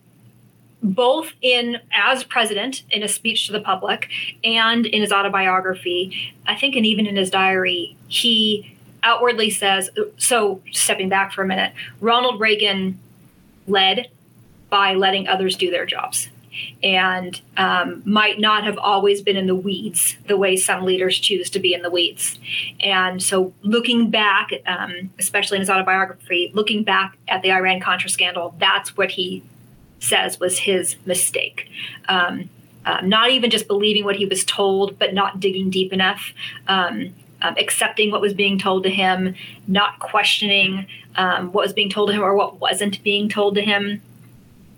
both 0.83 1.33
in 1.41 1.79
as 1.93 2.25
president 2.25 2.83
in 2.91 3.03
a 3.03 3.09
speech 3.09 3.47
to 3.47 3.53
the 3.53 3.61
public 3.61 4.09
and 4.43 4.85
in 4.87 5.01
his 5.01 5.13
autobiography 5.13 6.35
i 6.47 6.55
think 6.55 6.75
and 6.75 6.85
even 6.85 7.07
in 7.07 7.15
his 7.15 7.31
diary 7.31 7.97
he 8.09 8.77
outwardly 9.05 9.49
says 9.49 9.91
so 10.17 10.61
stepping 10.73 11.09
back 11.09 11.33
for 11.33 11.43
a 11.43 11.47
minute 11.47 11.73
ronald 12.01 12.41
reagan 12.41 12.99
led 13.69 14.09
by 14.71 14.95
letting 14.95 15.29
others 15.29 15.57
do 15.57 15.71
their 15.71 15.87
jobs 15.87 16.29
and 16.83 17.41
um, 17.57 18.03
might 18.05 18.39
not 18.39 18.65
have 18.65 18.79
always 18.79 19.23
been 19.23 19.37
in 19.37 19.47
the 19.47 19.55
weeds 19.55 20.17
the 20.27 20.37
way 20.37 20.57
some 20.57 20.85
leaders 20.85 21.19
choose 21.19 21.51
to 21.51 21.59
be 21.59 21.75
in 21.75 21.83
the 21.83 21.91
weeds. 21.91 22.39
And 22.81 23.23
so, 23.23 23.53
looking 23.63 24.11
back, 24.11 24.51
um, 24.67 25.11
especially 25.19 25.57
in 25.57 25.61
his 25.61 25.71
autobiography, 25.71 26.51
looking 26.55 26.85
back 26.85 27.17
at 27.29 27.43
the 27.43 27.53
Iran 27.53 27.81
Contra 27.81 28.11
scandal, 28.11 28.55
that's 28.59 28.97
what 28.97 29.11
he 29.13 29.43
says 30.01 30.41
was 30.41 30.59
his 30.59 30.97
mistake. 31.07 31.69
Um, 32.09 32.51
uh, 32.85 33.01
not 33.03 33.31
even 33.31 33.51
just 33.51 33.69
believing 33.69 34.05
what 34.05 34.17
he 34.17 34.27
was 34.27 34.45
told, 34.45 34.99
but 34.99 35.15
not 35.15 35.39
digging 35.39 35.71
deep 35.71 35.93
enough. 35.93 36.33
Um, 36.67 37.15
um, 37.43 37.55
accepting 37.59 38.11
what 38.11 38.21
was 38.21 38.35
being 38.35 38.59
told 38.59 38.85
to 38.85 38.91
him, 38.91 39.35
not 39.67 39.99
questioning 39.99 40.87
um, 41.17 41.53
what 41.53 41.65
was 41.65 41.73
being 41.73 41.91
told 41.91 42.09
to 42.09 42.15
him 42.15 42.23
or 42.23 42.35
what 42.35 42.61
wasn't 42.61 43.03
being 43.03 43.29
told 43.29 43.57
to 43.57 43.63
him. 43.63 44.01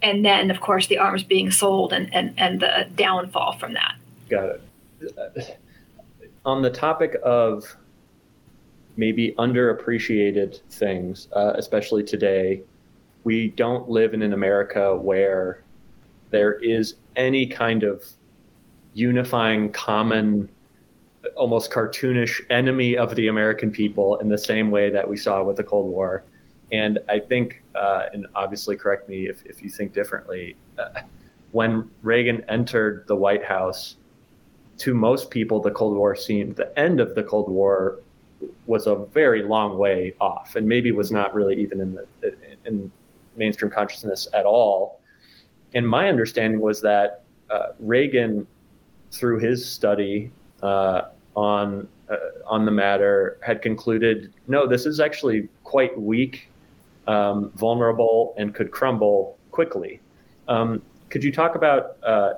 And 0.05 0.23
then, 0.23 0.51
of 0.51 0.61
course, 0.61 0.87
the 0.87 0.99
arms 0.99 1.23
being 1.25 1.51
sold 1.51 1.95
and, 1.95 2.15
and, 2.15 2.35
and 2.37 2.61
the 2.61 2.87
downfall 2.95 3.57
from 3.59 3.73
that. 3.73 3.95
Got 4.29 4.61
it. 5.37 5.59
On 6.45 6.61
the 6.61 6.69
topic 6.69 7.17
of 7.25 7.75
maybe 8.99 9.35
underappreciated 9.39 10.61
things, 10.71 11.29
uh, 11.33 11.55
especially 11.57 12.05
today, 12.05 12.63
we 13.25 13.49
don't 13.49 13.89
live 13.89 14.13
in 14.13 14.21
an 14.21 14.35
America 14.35 14.95
where 14.95 15.63
there 16.31 16.53
is 16.61 16.97
any 17.17 17.47
kind 17.47 17.83
of 17.83 18.05
unifying 18.93 19.73
common 19.73 20.51
almost 21.37 21.71
cartoonish 21.71 22.43
enemy 22.51 22.95
of 22.95 23.15
the 23.17 23.29
American 23.29 23.71
people 23.71 24.17
in 24.19 24.29
the 24.29 24.37
same 24.37 24.71
way 24.71 24.91
that 24.91 25.09
we 25.09 25.17
saw 25.17 25.43
with 25.43 25.57
the 25.57 25.65
Cold 25.65 25.91
War. 25.91 26.23
And 26.73 26.99
I 27.09 27.19
think, 27.19 27.63
uh, 27.75 28.07
and 28.13 28.27
obviously 28.35 28.77
correct 28.77 29.09
me 29.09 29.29
if, 29.29 29.45
if 29.45 29.63
you 29.63 29.71
think 29.71 29.93
differently, 29.93 30.57
uh, 30.79 31.03
when 31.53 31.89
Reagan 32.03 32.45
entered 32.49 33.05
the 33.07 33.15
White 33.15 33.45
House, 33.45 33.97
to 34.79 34.95
most 34.95 35.31
people, 35.31 35.61
the 35.61 35.71
Cold 35.71 35.97
War 35.97 36.17
seemed 36.17 36.57
the 36.57 36.77
end 36.79 37.01
of 37.01 37.15
the 37.15 37.23
Cold 37.23 37.49
War 37.49 38.01
was 38.67 38.87
a 38.87 38.97
very 38.97 39.43
long 39.43 39.79
way 39.79 40.15
off, 40.21 40.57
and 40.57 40.67
maybe 40.67 40.91
was 40.93 41.13
not 41.13 41.35
really 41.35 41.61
even 41.61 41.81
in 41.81 41.95
the 41.95 42.35
in 42.65 42.91
mainstream 43.37 43.71
consciousness 43.71 44.27
at 44.35 44.47
all. 44.47 45.01
And 45.75 45.89
my 45.89 46.09
understanding 46.09 46.61
was 46.61 46.81
that 46.83 47.23
uh, 47.51 47.69
Reagan, 47.79 48.47
through 49.13 49.39
his 49.39 49.65
study 49.65 50.31
uh, 50.63 51.03
on 51.37 51.87
uh, 52.11 52.17
on 52.47 52.65
the 52.65 52.71
matter 52.71 53.39
had 53.43 53.63
concluded, 53.63 54.33
no, 54.49 54.67
this 54.67 54.87
is 54.87 55.01
actually 55.01 55.49
quite 55.63 55.99
weak, 55.99 56.49
um, 57.07 57.51
vulnerable, 57.55 58.35
and 58.39 58.55
could 58.55 58.71
crumble 58.71 59.39
quickly. 59.51 60.01
Um, 60.49 60.83
could 61.11 61.23
you 61.23 61.33
talk 61.33 61.55
about 61.55 61.97
uh, 62.03 62.35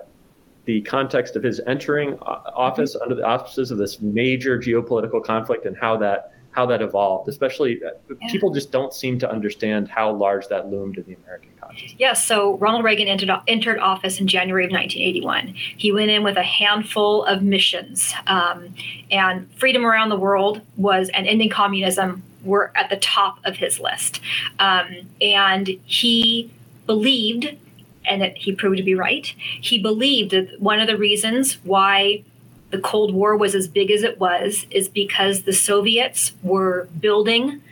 the 0.66 0.82
context 0.82 1.36
of 1.36 1.42
his 1.42 1.60
entering 1.66 2.18
office 2.20 2.94
mm-hmm. 2.94 3.02
under 3.02 3.14
the 3.14 3.24
auspices 3.24 3.70
of 3.70 3.78
this 3.78 4.00
major 4.00 4.58
geopolitical 4.58 5.24
conflict 5.24 5.64
and 5.64 5.76
how 5.76 5.96
that 5.96 6.32
how 6.56 6.64
that 6.64 6.80
evolved, 6.80 7.28
especially 7.28 7.78
uh, 7.84 7.90
yeah. 8.08 8.30
people 8.30 8.50
just 8.50 8.72
don't 8.72 8.94
seem 8.94 9.18
to 9.18 9.30
understand 9.30 9.88
how 9.88 10.10
large 10.10 10.48
that 10.48 10.70
loomed 10.70 10.96
in 10.96 11.04
the 11.04 11.14
American 11.22 11.50
consciousness. 11.60 11.94
Yes, 11.98 12.24
so 12.24 12.56
Ronald 12.56 12.82
Reagan 12.82 13.08
entered, 13.08 13.30
entered 13.46 13.78
office 13.78 14.18
in 14.20 14.26
January 14.26 14.64
of 14.64 14.72
1981. 14.72 15.54
He 15.76 15.92
went 15.92 16.10
in 16.10 16.22
with 16.24 16.38
a 16.38 16.42
handful 16.42 17.24
of 17.26 17.42
missions, 17.42 18.14
um, 18.26 18.74
and 19.10 19.52
freedom 19.52 19.84
around 19.84 20.08
the 20.08 20.16
world 20.16 20.62
was, 20.78 21.10
and 21.10 21.26
ending 21.26 21.50
communism 21.50 22.22
were 22.44 22.72
at 22.74 22.90
the 22.90 22.96
top 22.96 23.38
of 23.44 23.56
his 23.56 23.80
list. 23.80 24.20
Um, 24.58 25.08
and 25.20 25.68
he 25.84 26.50
believed, 26.86 27.56
and 28.04 28.22
it, 28.22 28.36
he 28.36 28.52
proved 28.52 28.76
to 28.78 28.82
be 28.82 28.94
right, 28.94 29.26
he 29.60 29.78
believed 29.78 30.30
that 30.30 30.60
one 30.60 30.80
of 30.80 30.86
the 30.86 30.96
reasons 30.96 31.54
why 31.64 32.22
the 32.70 32.78
Cold 32.78 33.14
War 33.14 33.36
was 33.36 33.54
as 33.54 33.68
big 33.68 33.90
as 33.90 34.02
it 34.02 34.18
was 34.18 34.66
is 34.70 34.88
because 34.88 35.42
the 35.42 35.52
Soviets 35.52 36.32
were 36.42 36.88
building 37.00 37.62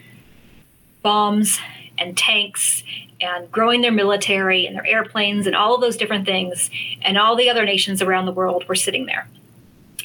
bombs 1.02 1.58
and 1.98 2.16
tanks 2.16 2.82
and 3.20 3.50
growing 3.50 3.80
their 3.80 3.92
military 3.92 4.66
and 4.66 4.76
their 4.76 4.86
airplanes 4.86 5.46
and 5.46 5.54
all 5.54 5.74
of 5.74 5.80
those 5.80 5.96
different 5.96 6.26
things. 6.26 6.70
And 7.02 7.18
all 7.18 7.36
the 7.36 7.50
other 7.50 7.64
nations 7.64 8.02
around 8.02 8.26
the 8.26 8.32
world 8.32 8.66
were 8.68 8.74
sitting 8.74 9.06
there. 9.06 9.28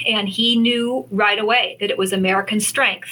And 0.08 0.30
he 0.30 0.56
knew 0.56 1.06
right 1.12 1.39
away 1.39 1.78
that 1.80 1.89
it 1.89 1.98
was 1.98 2.13
American 2.13 2.60
strength 2.60 3.10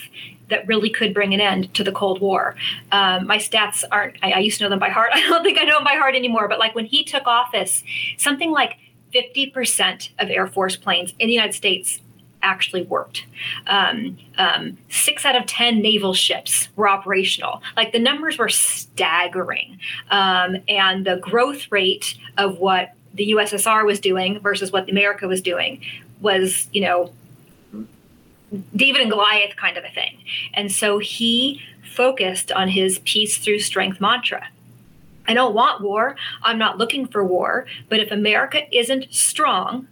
that 0.50 0.68
really 0.68 0.90
could 0.90 1.14
bring 1.14 1.34
an 1.34 1.42
end 1.42 1.74
to 1.74 1.84
the 1.84 1.92
Cold 1.92 2.22
War. 2.22 2.56
Um, 2.92 3.28
my 3.28 3.38
stats 3.38 3.84
aren't, 3.92 4.18
I, 4.22 4.32
I 4.32 4.40
used 4.40 4.58
to 4.60 4.64
know 4.64 4.70
them 4.70 4.80
by 4.80 4.90
heart. 4.90 5.12
I 5.14 5.22
don't 5.22 5.44
think 5.44 5.60
I 5.60 5.64
know 5.64 5.76
them 5.76 5.84
by 5.84 5.96
heart 5.96 6.16
anymore. 6.16 6.48
But 6.48 6.60
like 6.60 6.76
when 6.76 6.86
he 6.86 7.04
took 7.04 7.28
office, 7.28 7.84
something 8.18 8.52
like 8.52 8.78
50% 9.14 10.10
of 10.20 10.30
Air 10.30 10.48
Force 10.48 10.76
planes 10.76 11.14
in 11.20 11.28
the 11.28 11.34
United 11.34 11.54
States 11.54 12.00
actually 12.44 12.84
worked. 12.84 13.26
Um, 13.66 14.18
um, 14.38 14.78
six 14.90 15.26
out 15.26 15.36
of 15.36 15.46
10 15.48 15.82
naval 15.82 16.14
ships 16.14 16.70
were 16.76 16.88
operational. 16.88 17.62
Like 17.76 17.92
the 17.92 18.00
numbers 18.00 18.38
were 18.38 18.50
staggering. 18.50 19.80
Um, 20.12 20.58
and 20.68 21.06
the 21.06 21.18
growth 21.18 21.72
rate 21.72 22.16
of 22.38 22.60
what 22.60 22.94
the 23.14 23.32
USSR 23.32 23.86
was 23.86 24.00
doing 24.00 24.40
versus 24.40 24.72
what 24.72 24.90
America 24.90 25.28
was 25.28 25.42
doing 25.42 25.82
was, 26.22 26.68
you 26.72 26.82
know, 26.82 27.12
David 28.76 29.02
and 29.02 29.12
Goliath 29.12 29.56
kind 29.56 29.78
of 29.78 29.84
a 29.84 29.90
thing. 29.90 30.18
And 30.54 30.72
so 30.72 31.00
he 31.00 31.62
focused 31.84 32.52
on 32.52 32.70
his 32.70 33.00
peace 33.00 33.38
through 33.38 33.60
strength 33.60 34.00
mantra. 34.00 34.48
I 35.28 35.34
don't 35.34 35.54
want 35.54 35.82
war. 35.82 36.16
I'm 36.44 36.58
not 36.58 36.78
looking 36.78 37.08
for 37.08 37.24
war. 37.24 37.66
But 37.90 38.00
if 38.00 38.12
America 38.12 38.64
isn't 38.76 39.14
strong, 39.14 39.88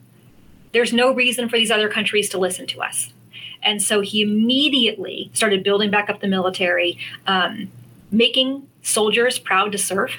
there's 0.72 0.94
no 0.94 1.14
reason 1.14 1.50
for 1.50 1.58
these 1.58 1.72
other 1.72 1.90
countries 1.90 2.30
to 2.30 2.38
listen 2.38 2.68
to 2.68 2.82
us. 2.82 3.12
And 3.62 3.82
so 3.82 4.02
he 4.02 4.22
immediately 4.22 5.32
started 5.34 5.64
building 5.64 5.90
back 5.90 6.10
up 6.10 6.22
the 6.22 6.28
military, 6.28 6.98
um, 7.28 7.72
making 8.12 8.68
soldiers 8.84 9.40
proud 9.40 9.72
to 9.72 9.78
serve. 9.78 10.12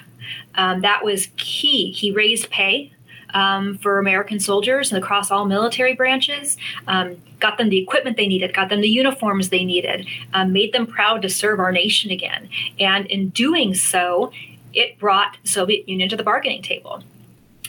Um, 0.56 0.80
that 0.80 1.04
was 1.04 1.28
key. 1.36 1.92
He 1.92 2.10
raised 2.10 2.50
pay 2.50 2.92
um, 3.36 3.76
for 3.76 3.98
American 3.98 4.40
soldiers 4.40 4.90
and 4.90 5.02
across 5.02 5.30
all 5.30 5.44
military 5.44 5.94
branches, 5.94 6.56
um, 6.88 7.20
got 7.38 7.58
them 7.58 7.68
the 7.68 7.76
equipment 7.76 8.16
they 8.16 8.26
needed, 8.26 8.54
got 8.54 8.70
them 8.70 8.80
the 8.80 8.88
uniforms 8.88 9.50
they 9.50 9.62
needed, 9.62 10.06
um, 10.32 10.54
made 10.54 10.72
them 10.72 10.86
proud 10.86 11.20
to 11.20 11.28
serve 11.28 11.60
our 11.60 11.70
nation 11.70 12.10
again. 12.10 12.48
And 12.80 13.04
in 13.06 13.28
doing 13.28 13.74
so, 13.74 14.32
it 14.72 14.98
brought 14.98 15.36
Soviet 15.44 15.86
Union 15.86 16.08
to 16.08 16.16
the 16.16 16.22
bargaining 16.22 16.62
table. 16.62 17.02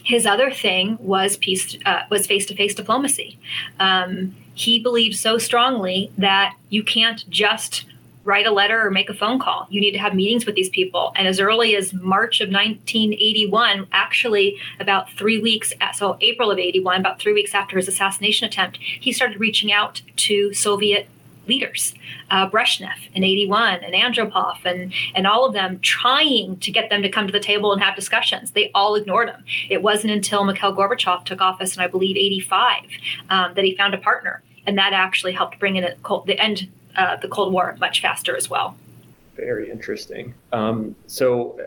His 0.03 0.25
other 0.25 0.51
thing 0.51 0.97
was 1.01 1.36
peace 1.36 1.77
uh, 1.86 2.03
was 2.10 2.25
face 2.25 2.45
to 2.45 2.56
face 2.56 2.73
diplomacy. 2.73 3.38
Um, 3.77 4.38
he 4.53 4.80
believed 4.80 5.17
so 5.17 5.38
strongly 5.38 6.12
that 6.17 6.56
you 6.69 6.82
can't 6.82 7.30
just 7.30 7.84
write 8.28 8.46
a 8.46 8.52
letter 8.52 8.86
or 8.86 8.92
make 8.92 9.10
a 9.10 9.13
phone 9.13 9.40
call. 9.40 9.68
You 9.70 9.80
need 9.80 9.94
to 9.94 9.98
have 10.00 10.13
meetings 10.13 10.46
with 10.46 10.56
these 10.56 10.70
people. 10.70 11.13
And 11.16 11.30
as 11.30 11.40
early 11.40 11.78
as 11.78 11.94
March 11.94 12.42
of 12.42 12.50
1981, 12.50 13.88
actually 13.94 14.58
about 14.82 15.10
three 15.12 15.40
weeks, 15.40 15.72
so 15.96 16.18
April 16.20 16.52
of 16.52 16.60
81, 16.60 17.00
about 17.00 17.22
three 17.22 17.32
weeks 17.32 17.56
after 17.56 17.78
his 17.78 17.88
assassination 17.88 18.46
attempt, 18.46 18.80
he 18.82 19.13
started 19.13 19.40
reaching 19.40 19.72
out 19.72 20.02
to 20.18 20.54
Soviet 20.54 21.08
leaders, 21.48 21.94
uh, 22.30 22.50
Brezhnev 22.50 22.98
in 23.13 23.24
81 23.24 23.82
and 23.82 23.94
Andropov 23.94 24.58
and, 24.66 24.92
and 25.16 25.26
all 25.26 25.46
of 25.46 25.54
them 25.54 25.80
trying 25.80 26.58
to 26.58 26.70
get 26.70 26.90
them 26.90 27.02
to 27.04 27.10
come 27.10 27.28
to 27.28 27.32
the 27.32 27.40
table 27.40 27.72
and 27.72 27.82
have 27.82 27.96
discussions. 27.96 28.52
They 28.52 28.72
all 28.76 28.96
ignored 28.96 29.30
him. 29.30 29.46
It 29.70 29.82
wasn't 29.82 30.12
until 30.12 30.44
Mikhail 30.44 30.76
Gorbachev 30.76 31.24
took 31.24 31.40
office 31.40 31.78
in, 31.78 31.82
I 31.82 31.88
believe, 31.88 32.18
85 32.18 32.82
um, 33.30 33.54
that 33.54 33.63
he 33.63 33.74
found 33.74 33.94
a 33.94 33.98
partner. 33.98 34.44
And 34.66 34.78
that 34.78 34.92
actually 34.92 35.32
helped 35.32 35.58
bring 35.60 35.78
in 35.78 35.86
a, 35.86 35.96
the 36.26 36.38
end 36.38 36.68
uh, 36.97 37.15
the 37.17 37.27
Cold 37.27 37.53
War 37.53 37.75
much 37.79 38.01
faster 38.01 38.36
as 38.36 38.49
well. 38.49 38.75
Very 39.36 39.69
interesting. 39.69 40.33
Um, 40.51 40.95
so 41.05 41.60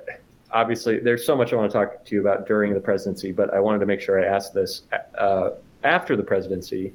obviously 0.53 0.99
there's 0.99 1.25
so 1.25 1.37
much 1.37 1.53
I 1.53 1.57
want 1.57 1.71
to 1.71 1.79
talk 1.79 2.05
to 2.05 2.15
you 2.15 2.21
about 2.21 2.47
during 2.47 2.75
the 2.75 2.81
presidency, 2.81 3.33
but 3.33 3.53
I 3.55 3.61
wanted 3.61 3.79
to 3.79 3.87
make 3.87 4.01
sure 4.01 4.23
I 4.23 4.27
asked 4.27 4.55
this 4.55 4.83
uh, 5.17 5.51
after 5.85 6.17
the 6.17 6.23
presidency. 6.23 6.93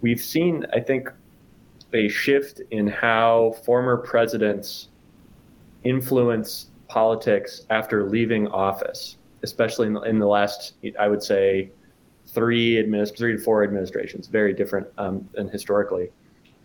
We've 0.00 0.20
seen, 0.20 0.66
I 0.72 0.80
think, 0.80 1.08
a 1.92 2.08
shift 2.08 2.60
in 2.70 2.86
how 2.86 3.56
former 3.64 3.96
presidents 3.96 4.88
influence 5.84 6.66
politics 6.88 7.62
after 7.70 8.08
leaving 8.08 8.46
office, 8.48 9.16
especially 9.42 9.86
in 9.86 9.94
the, 9.94 10.02
in 10.02 10.18
the 10.18 10.26
last, 10.26 10.74
I 10.98 11.08
would 11.08 11.22
say, 11.22 11.70
three 12.26 12.74
administ- 12.74 13.16
three 13.16 13.36
to 13.36 13.42
four 13.42 13.64
administrations, 13.64 14.26
very 14.26 14.52
different 14.52 14.86
um, 14.98 15.26
than 15.34 15.48
historically. 15.48 16.10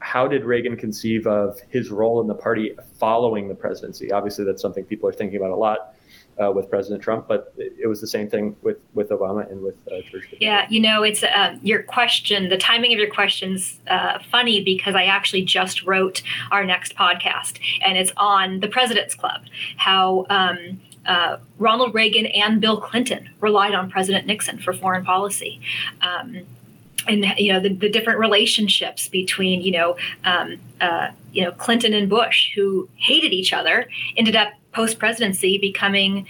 How 0.04 0.28
did 0.28 0.44
Reagan 0.44 0.76
conceive 0.76 1.26
of 1.28 1.60
his 1.70 1.90
role 1.90 2.20
in 2.22 2.28
the 2.28 2.36
party 2.36 2.76
following 3.00 3.48
the 3.48 3.56
presidency? 3.56 4.12
Obviously, 4.12 4.44
that's 4.44 4.62
something 4.62 4.84
people 4.84 5.08
are 5.10 5.14
thinking 5.14 5.38
about 5.38 5.52
a 5.52 5.56
lot 5.56 5.96
uh, 6.44 6.52
with 6.52 6.70
President 6.70 7.02
Trump, 7.02 7.28
but 7.28 7.54
it, 7.58 7.88
was 7.88 8.02
the 8.02 8.08
same 8.08 8.30
thing 8.30 8.56
with 8.64 8.78
with 8.94 9.10
Obama 9.10 9.50
and 9.50 9.62
with 9.62 9.76
uh, 9.88 10.02
George. 10.10 10.28
Yeah, 10.40 10.68
you 10.70 10.82
know, 10.82 11.04
it's 11.04 11.24
uh, 11.24 11.58
your 11.62 11.84
question. 11.84 12.50
The 12.50 12.58
timing 12.58 12.92
of 12.92 13.00
your 13.00 13.10
question's 13.10 13.80
uh, 13.88 14.20
funny 14.32 14.64
because 14.64 14.96
I 14.96 15.06
actually 15.06 15.44
just 15.44 15.84
wrote 15.84 16.22
our 16.52 16.66
next 16.66 16.96
podcast, 16.96 17.60
and 17.86 17.98
it's 17.98 18.12
on 18.18 18.60
the 18.60 18.68
President's 18.68 19.16
Club. 19.16 19.44
How 19.78 20.26
um, 20.30 20.82
uh, 21.06 21.38
Ronald 21.60 21.94
Reagan 21.94 22.26
and 22.28 22.60
Bill 22.60 22.80
Clinton 22.82 23.30
relied 23.40 23.74
on 23.74 23.90
President 23.90 24.26
Nixon 24.26 24.60
for 24.60 24.74
foreign 24.74 25.06
policy. 25.06 25.62
Um, 26.02 26.46
and 27.08 27.26
you 27.38 27.52
know 27.52 27.60
the, 27.60 27.70
the, 27.70 27.90
different 27.90 28.20
relationships 28.20 29.08
between 29.08 29.62
you 29.62 29.72
know 29.72 29.98
um, 30.26 30.58
uh, 30.82 31.10
you 31.32 31.44
know 31.44 31.52
Clinton 31.52 31.94
and 31.94 32.10
Bush, 32.10 32.52
who 32.56 32.88
hated 32.96 33.34
each 33.34 33.54
other, 33.54 33.88
ended 34.18 34.36
up 34.36 34.54
post 34.72 35.00
presidency 35.00 35.58
becoming 35.58 36.28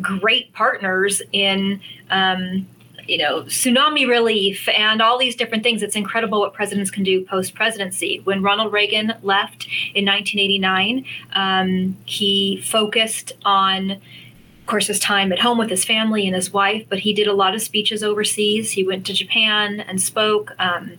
great 0.00 0.52
partners 0.52 1.22
in 1.32 1.80
um, 2.10 2.66
you 3.06 3.18
know 3.18 3.42
tsunami 3.42 4.08
relief 4.08 4.68
and 4.68 5.02
all 5.02 5.18
these 5.18 5.36
different 5.36 5.62
things. 5.62 5.82
It's 5.82 5.96
incredible 5.96 6.40
what 6.40 6.54
presidents 6.54 6.90
can 6.90 7.02
do 7.02 7.24
post 7.24 7.54
presidency 7.54 8.20
when 8.24 8.42
ronald 8.42 8.72
reagan 8.72 9.12
left 9.22 9.66
in 9.94 10.04
1989 10.06 11.04
um, 11.34 11.96
he 12.06 12.60
focused 12.62 13.32
on 13.44 14.00
of 14.64 14.68
course 14.68 14.86
his 14.86 14.98
time 14.98 15.30
at 15.30 15.40
home 15.40 15.58
with 15.58 15.68
his 15.68 15.84
family 15.84 16.26
and 16.26 16.34
his 16.34 16.50
wife 16.50 16.86
but 16.88 17.00
he 17.00 17.12
did 17.12 17.26
a 17.26 17.34
lot 17.34 17.54
of 17.54 17.60
speeches 17.60 18.02
overseas 18.02 18.70
he 18.72 18.82
went 18.82 19.04
to 19.04 19.12
japan 19.12 19.80
and 19.80 20.00
spoke 20.00 20.52
um, 20.58 20.98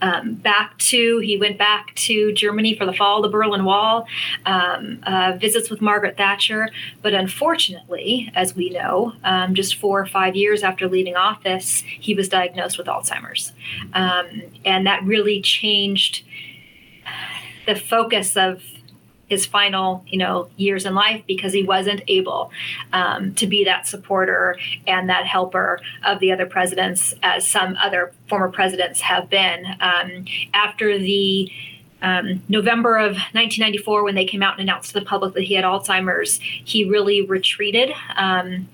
um, 0.00 0.34
back 0.34 0.76
to, 0.78 1.18
he 1.18 1.36
went 1.36 1.58
back 1.58 1.94
to 1.94 2.32
Germany 2.32 2.74
for 2.74 2.86
the 2.86 2.92
fall 2.92 3.18
of 3.18 3.22
the 3.22 3.28
Berlin 3.36 3.64
Wall, 3.64 4.06
um, 4.44 4.98
uh, 5.04 5.36
visits 5.38 5.70
with 5.70 5.80
Margaret 5.80 6.16
Thatcher. 6.16 6.70
But 7.02 7.14
unfortunately, 7.14 8.30
as 8.34 8.54
we 8.54 8.70
know, 8.70 9.12
um, 9.24 9.54
just 9.54 9.76
four 9.76 10.00
or 10.00 10.06
five 10.06 10.36
years 10.36 10.62
after 10.62 10.88
leaving 10.88 11.16
office, 11.16 11.80
he 11.80 12.14
was 12.14 12.28
diagnosed 12.28 12.78
with 12.78 12.86
Alzheimer's. 12.86 13.52
Um, 13.92 14.42
and 14.64 14.86
that 14.86 15.02
really 15.04 15.40
changed 15.40 16.24
the 17.66 17.76
focus 17.76 18.36
of 18.36 18.62
his 19.28 19.44
final 19.44 20.04
you 20.06 20.18
know 20.18 20.48
years 20.56 20.86
in 20.86 20.94
life 20.94 21.22
because 21.26 21.52
he 21.52 21.62
wasn't 21.62 22.00
able 22.08 22.50
um, 22.92 23.34
to 23.34 23.46
be 23.46 23.64
that 23.64 23.86
supporter 23.86 24.56
and 24.86 25.08
that 25.08 25.26
helper 25.26 25.80
of 26.04 26.20
the 26.20 26.32
other 26.32 26.46
presidents 26.46 27.14
as 27.22 27.48
some 27.48 27.76
other 27.82 28.12
former 28.28 28.48
presidents 28.48 29.00
have 29.00 29.28
been 29.28 29.64
um, 29.80 30.24
after 30.54 30.98
the 30.98 31.50
um, 32.02 32.42
November 32.48 32.98
of 32.98 33.12
1994, 33.32 34.04
when 34.04 34.14
they 34.14 34.26
came 34.26 34.42
out 34.42 34.52
and 34.52 34.68
announced 34.68 34.88
to 34.92 35.00
the 35.00 35.04
public 35.04 35.34
that 35.34 35.44
he 35.44 35.54
had 35.54 35.64
Alzheimer's, 35.64 36.38
he 36.40 36.84
really 36.84 37.22
retreated. 37.22 37.90
Um, 38.16 38.68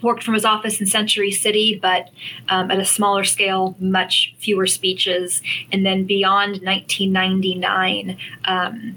worked 0.00 0.24
from 0.24 0.34
his 0.34 0.44
office 0.44 0.80
in 0.80 0.86
Century 0.86 1.30
City, 1.30 1.78
but 1.80 2.10
um, 2.48 2.70
at 2.70 2.78
a 2.78 2.84
smaller 2.84 3.24
scale, 3.24 3.76
much 3.78 4.34
fewer 4.38 4.66
speeches. 4.66 5.42
And 5.70 5.86
then 5.86 6.04
beyond 6.04 6.62
1999, 6.62 8.18
um, 8.44 8.96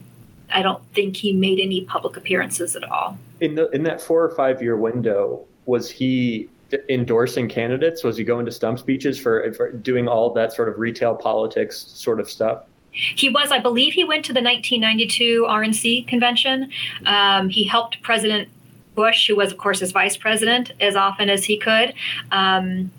I 0.52 0.62
don't 0.62 0.84
think 0.94 1.18
he 1.18 1.34
made 1.34 1.60
any 1.60 1.82
public 1.86 2.18
appearances 2.18 2.76
at 2.76 2.84
all. 2.84 3.18
In 3.42 3.56
the 3.56 3.70
in 3.72 3.84
that 3.84 4.02
four 4.02 4.24
or 4.24 4.36
five 4.36 4.62
year 4.62 4.78
window, 4.78 5.46
was 5.66 5.90
he 5.90 6.50
endorsing 6.90 7.48
candidates? 7.48 8.04
Was 8.04 8.18
he 8.18 8.24
going 8.24 8.46
to 8.46 8.52
stump 8.52 8.80
speeches 8.80 9.20
for, 9.20 9.52
for 9.54 9.72
doing 9.72 10.08
all 10.08 10.32
that 10.34 10.54
sort 10.54 10.70
of 10.70 10.80
retail 10.80 11.16
politics 11.16 11.78
sort 11.78 12.20
of 12.20 12.30
stuff? 12.30 12.64
He 12.92 13.30
was, 13.30 13.52
I 13.52 13.60
believe, 13.60 13.94
he 13.94 14.06
went 14.06 14.24
to 14.26 14.34
the 14.34 14.42
1992 14.42 15.46
RNC 15.50 16.08
convention. 16.08 16.72
Um, 17.06 17.50
he 17.50 17.66
helped 17.66 18.02
President 18.02 18.48
Bush, 18.96 19.28
who 19.28 19.36
was, 19.36 19.52
of 19.52 19.58
course, 19.58 19.82
his 19.82 19.92
vice 19.92 20.16
president, 20.16 20.72
as 20.80 20.96
often 20.96 21.30
as 21.30 21.44
he 21.44 21.58
could. 21.58 21.94
Um, 22.32 22.92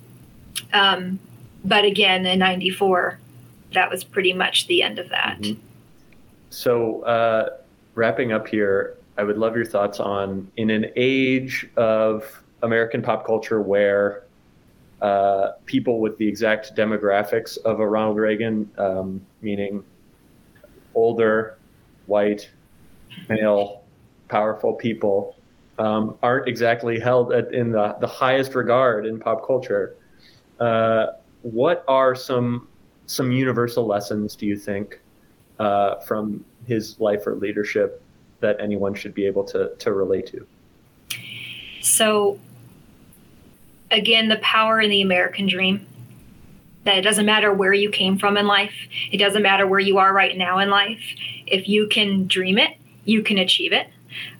um, 0.75 1.19
but 1.65 1.85
again, 1.85 2.27
in 2.27 2.39
'94, 2.39 3.19
that 3.73 3.91
was 3.91 4.05
pretty 4.05 4.35
much 4.35 4.67
the 4.67 4.83
end 4.83 4.99
of 4.99 5.09
that. 5.09 5.39
Mm-hmm. 5.41 5.61
So, 6.57 7.03
uh, 7.03 7.59
wrapping 7.97 8.33
up 8.33 8.49
here, 8.49 8.97
I 9.19 9.25
would 9.25 9.37
love 9.37 9.55
your 9.57 9.67
thoughts 9.67 10.01
on 10.01 10.51
in 10.57 10.71
an 10.71 10.87
age 10.97 11.69
of 11.77 12.43
American 12.63 13.03
pop 13.03 13.27
culture 13.27 13.61
where 13.61 14.23
uh, 15.03 15.51
people 15.67 16.01
with 16.01 16.17
the 16.17 16.27
exact 16.27 16.75
demographics 16.75 17.59
of 17.59 17.81
a 17.81 17.87
Ronald 17.87 18.17
Reagan, 18.17 18.71
um, 18.79 19.21
meaning 19.43 19.85
older, 20.95 21.59
white, 22.07 22.49
male, 23.29 23.83
powerful 24.29 24.73
people, 24.73 25.37
um, 25.79 26.17
aren't 26.23 26.49
exactly 26.49 26.99
held 26.99 27.35
at, 27.35 27.53
in 27.53 27.71
the, 27.71 27.99
the 28.01 28.07
highest 28.07 28.55
regard 28.55 29.05
in 29.05 29.21
pop 29.21 29.47
culture. 29.47 29.95
Uh, 30.59 31.09
what 31.43 31.85
are 31.87 32.15
some 32.15 32.67
some 33.05 33.31
universal 33.31 33.87
lessons 33.87 34.35
do 34.35 34.47
you 34.47 34.57
think 34.57 35.01
uh, 35.59 35.97
from 36.01 36.45
his 36.67 36.99
life 37.01 37.27
or 37.27 37.35
leadership 37.35 38.03
that 38.41 38.61
anyone 38.61 38.95
should 38.95 39.15
be 39.15 39.27
able 39.27 39.45
to 39.45 39.75
to 39.79 39.93
relate 39.93 40.27
to? 40.27 40.47
So 41.83 42.39
again, 43.91 44.29
the 44.29 44.39
power 44.39 44.81
in 44.81 44.91
the 44.91 45.03
American 45.03 45.47
dream. 45.47 45.87
That 46.85 46.99
it 46.99 47.03
doesn't 47.03 47.27
matter 47.27 47.53
where 47.53 47.73
you 47.73 47.91
came 47.91 48.17
from 48.17 48.37
in 48.37 48.47
life, 48.47 48.75
it 49.11 49.17
doesn't 49.17 49.43
matter 49.43 49.67
where 49.67 49.81
you 49.81 49.99
are 49.99 50.13
right 50.13 50.37
now 50.37 50.61
in 50.61 50.71
life. 50.71 51.03
If 51.47 51.69
you 51.69 51.89
can 51.89 52.29
dream 52.29 52.59
it, 52.59 52.77
you 53.05 53.25
can 53.25 53.39
achieve 53.39 53.73
it. 53.73 53.89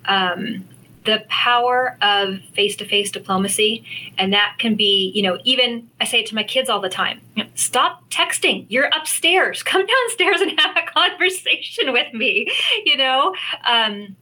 Um, 0.05 0.63
the 1.07 1.23
power 1.29 1.97
of 2.01 2.39
face-to-face 2.53 3.11
diplomacy 3.11 3.83
and 4.17 4.31
that 4.33 4.55
can 4.59 4.75
be 4.75 5.11
you 5.15 5.23
know 5.23 5.39
even 5.43 5.89
i 5.99 6.05
say 6.05 6.19
it 6.19 6.27
to 6.27 6.35
my 6.35 6.43
kids 6.43 6.69
all 6.69 6.79
the 6.79 6.89
time 6.89 7.19
stop 7.55 8.09
texting. 8.09 8.65
You're 8.69 8.89
upstairs. 8.95 9.63
Come 9.63 9.85
downstairs 9.85 10.41
and 10.41 10.59
have 10.59 10.77
a 10.77 10.91
conversation 10.93 11.91
with 11.91 12.13
me 12.13 12.47
you 12.85 12.97
know? 12.97 13.33
Um, 13.65 14.15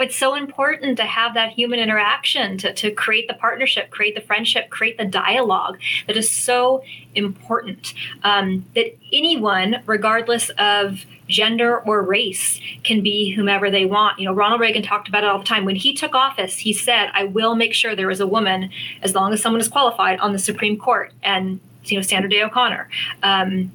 it's 0.00 0.16
so 0.16 0.34
important 0.34 0.96
to 0.96 1.04
have 1.04 1.34
that 1.34 1.52
human 1.52 1.78
interaction 1.78 2.58
to, 2.58 2.72
to 2.74 2.90
create 2.90 3.28
the 3.28 3.34
partnership 3.34 3.90
create 3.90 4.14
the 4.14 4.20
friendship 4.20 4.70
create 4.70 4.98
the 4.98 5.04
dialogue 5.04 5.78
that 6.06 6.16
is 6.16 6.30
so 6.30 6.82
important 7.14 7.94
um, 8.24 8.64
that 8.74 8.96
anyone 9.12 9.82
regardless 9.86 10.50
of 10.58 11.04
gender 11.28 11.78
or 11.80 12.02
race 12.02 12.60
can 12.84 13.00
be 13.02 13.30
whomever 13.30 13.70
they 13.70 13.86
want. 13.86 14.18
You 14.18 14.26
know 14.26 14.32
ronald 14.32 14.60
reagan 14.60 14.82
talked 14.82 15.08
about 15.08 15.24
it 15.24 15.28
all 15.28 15.38
the 15.38 15.44
time. 15.44 15.64
When 15.64 15.76
he 15.76 15.94
took 15.94 16.14
office 16.14 16.58
he 16.58 16.72
said 16.72 17.10
i 17.14 17.24
will 17.24 17.54
make 17.54 17.74
sure 17.74 17.94
there 17.94 18.10
is 18.10 18.20
a 18.20 18.26
woman 18.26 18.70
as 19.02 19.14
long 19.14 19.32
as 19.32 19.40
someone 19.40 19.60
is 19.60 19.68
qualified 19.68 20.18
on 20.20 20.32
the 20.32 20.38
supreme 20.38 20.78
court 20.78 21.12
and 21.22 21.60
you 21.84 21.96
know 21.96 22.02
sandra 22.02 22.30
day 22.30 22.42
o'connor. 22.42 22.88
Um, 23.22 23.72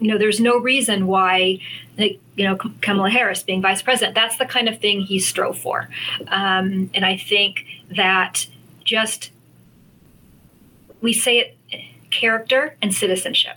you 0.00 0.08
know, 0.08 0.18
there's 0.18 0.40
no 0.40 0.58
reason 0.58 1.06
why, 1.06 1.58
like, 1.98 2.20
you 2.36 2.44
know, 2.44 2.56
Kamala 2.80 3.10
Harris 3.10 3.42
being 3.42 3.60
vice 3.60 3.82
president, 3.82 4.14
that's 4.14 4.38
the 4.38 4.46
kind 4.46 4.68
of 4.68 4.78
thing 4.78 5.00
he 5.00 5.18
strove 5.18 5.58
for. 5.58 5.88
Um, 6.28 6.90
and 6.94 7.04
I 7.04 7.16
think 7.16 7.64
that 7.96 8.46
just, 8.84 9.30
we 11.00 11.12
say 11.12 11.38
it, 11.38 11.56
character 12.10 12.76
and 12.80 12.94
citizenship. 12.94 13.56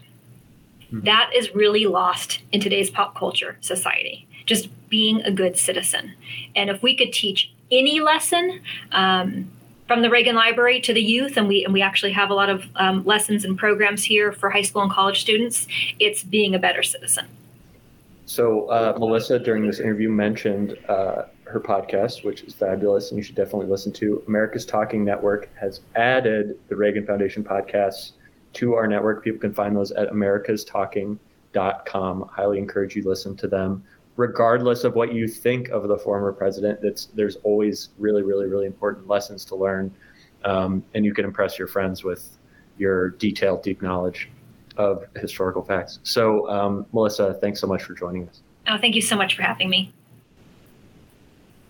Mm-hmm. 0.86 1.02
That 1.02 1.32
is 1.36 1.54
really 1.56 1.86
lost 1.86 2.42
in 2.52 2.60
today's 2.60 2.90
pop 2.90 3.16
culture 3.16 3.58
society, 3.62 4.28
just 4.46 4.68
being 4.90 5.22
a 5.22 5.32
good 5.32 5.58
citizen. 5.58 6.14
And 6.56 6.70
if 6.70 6.84
we 6.84 6.96
could 6.96 7.14
teach 7.14 7.52
any 7.72 8.02
lesson, 8.02 8.62
um, 8.92 9.50
from 9.88 10.04
the 10.04 10.10
Reagan 10.10 10.36
Library 10.36 10.80
to 10.80 10.94
the 10.94 11.02
youth, 11.02 11.36
and 11.36 11.50
we 11.50 11.66
and 11.66 11.74
we 11.74 11.82
actually 11.82 12.14
have 12.14 12.30
a 12.30 12.34
lot 12.34 12.50
of 12.50 12.64
um, 12.78 13.04
lessons 13.04 13.44
and 13.44 13.58
programs 13.58 14.06
here 14.06 14.32
for 14.32 14.50
high 14.50 14.62
school 14.62 14.82
and 14.82 14.90
college 14.90 15.20
students. 15.20 15.68
It's 16.00 16.24
being 16.24 16.56
a 16.56 16.60
better 16.60 16.82
citizen. 16.82 17.26
So 18.32 18.70
uh, 18.70 18.96
Melissa, 18.98 19.38
during 19.40 19.68
this 19.68 19.82
interview, 19.82 20.08
mentioned 20.08 20.78
uh, 20.88 21.24
her 21.44 21.60
podcast, 21.60 22.24
which 22.24 22.44
is 22.44 22.54
fabulous, 22.54 23.12
and 23.12 23.18
you 23.18 23.24
should 23.24 23.36
definitely 23.36 23.68
listen 23.68 23.92
to. 23.92 24.24
America's 24.26 24.66
Talking 24.66 25.04
Network 25.04 25.54
has 25.58 25.82
added 25.98 26.58
the 26.70 26.78
Reagan 26.78 27.06
Foundation 27.06 27.44
podcasts 27.44 28.14
to 28.54 28.76
our 28.76 28.88
network. 28.88 29.22
People 29.22 29.42
can 29.42 29.54
find 29.54 29.76
those 29.76 29.92
at 29.92 30.10
americastalking.com. 30.12 32.30
Highly 32.32 32.58
encourage 32.58 32.96
you 32.96 33.04
listen 33.04 33.36
to 33.36 33.50
them 33.50 33.84
regardless 34.16 34.86
of 34.86 34.96
what 34.96 35.14
you 35.14 35.28
think 35.28 35.68
of 35.68 35.90
the 35.90 35.98
former 35.98 36.32
president, 36.32 36.82
that's 36.82 37.08
there's 37.08 37.36
always 37.44 37.90
really, 37.98 38.24
really, 38.24 38.46
really 38.46 38.66
important 38.66 39.10
lessons 39.10 39.44
to 39.44 39.58
learn, 39.58 39.94
um, 40.46 40.86
and 40.94 41.04
you 41.04 41.14
can 41.14 41.26
impress 41.26 41.60
your 41.60 41.68
friends 41.68 42.06
with 42.06 42.38
your 42.78 43.10
detailed, 43.10 43.62
deep 43.62 43.82
knowledge 43.82 44.30
of 44.78 45.04
historical 45.16 45.64
facts. 45.64 46.00
So, 46.04 46.50
um, 46.50 46.86
Melissa, 46.94 47.36
thanks 47.36 47.60
so 47.60 47.68
much 47.68 47.84
for 47.84 47.94
joining 47.94 48.28
us. 48.28 48.42
Oh, 48.68 48.78
thank 48.78 48.96
you 48.96 49.02
so 49.02 49.16
much 49.16 49.36
for 49.36 49.42
having 49.42 49.70
me. 49.70 49.94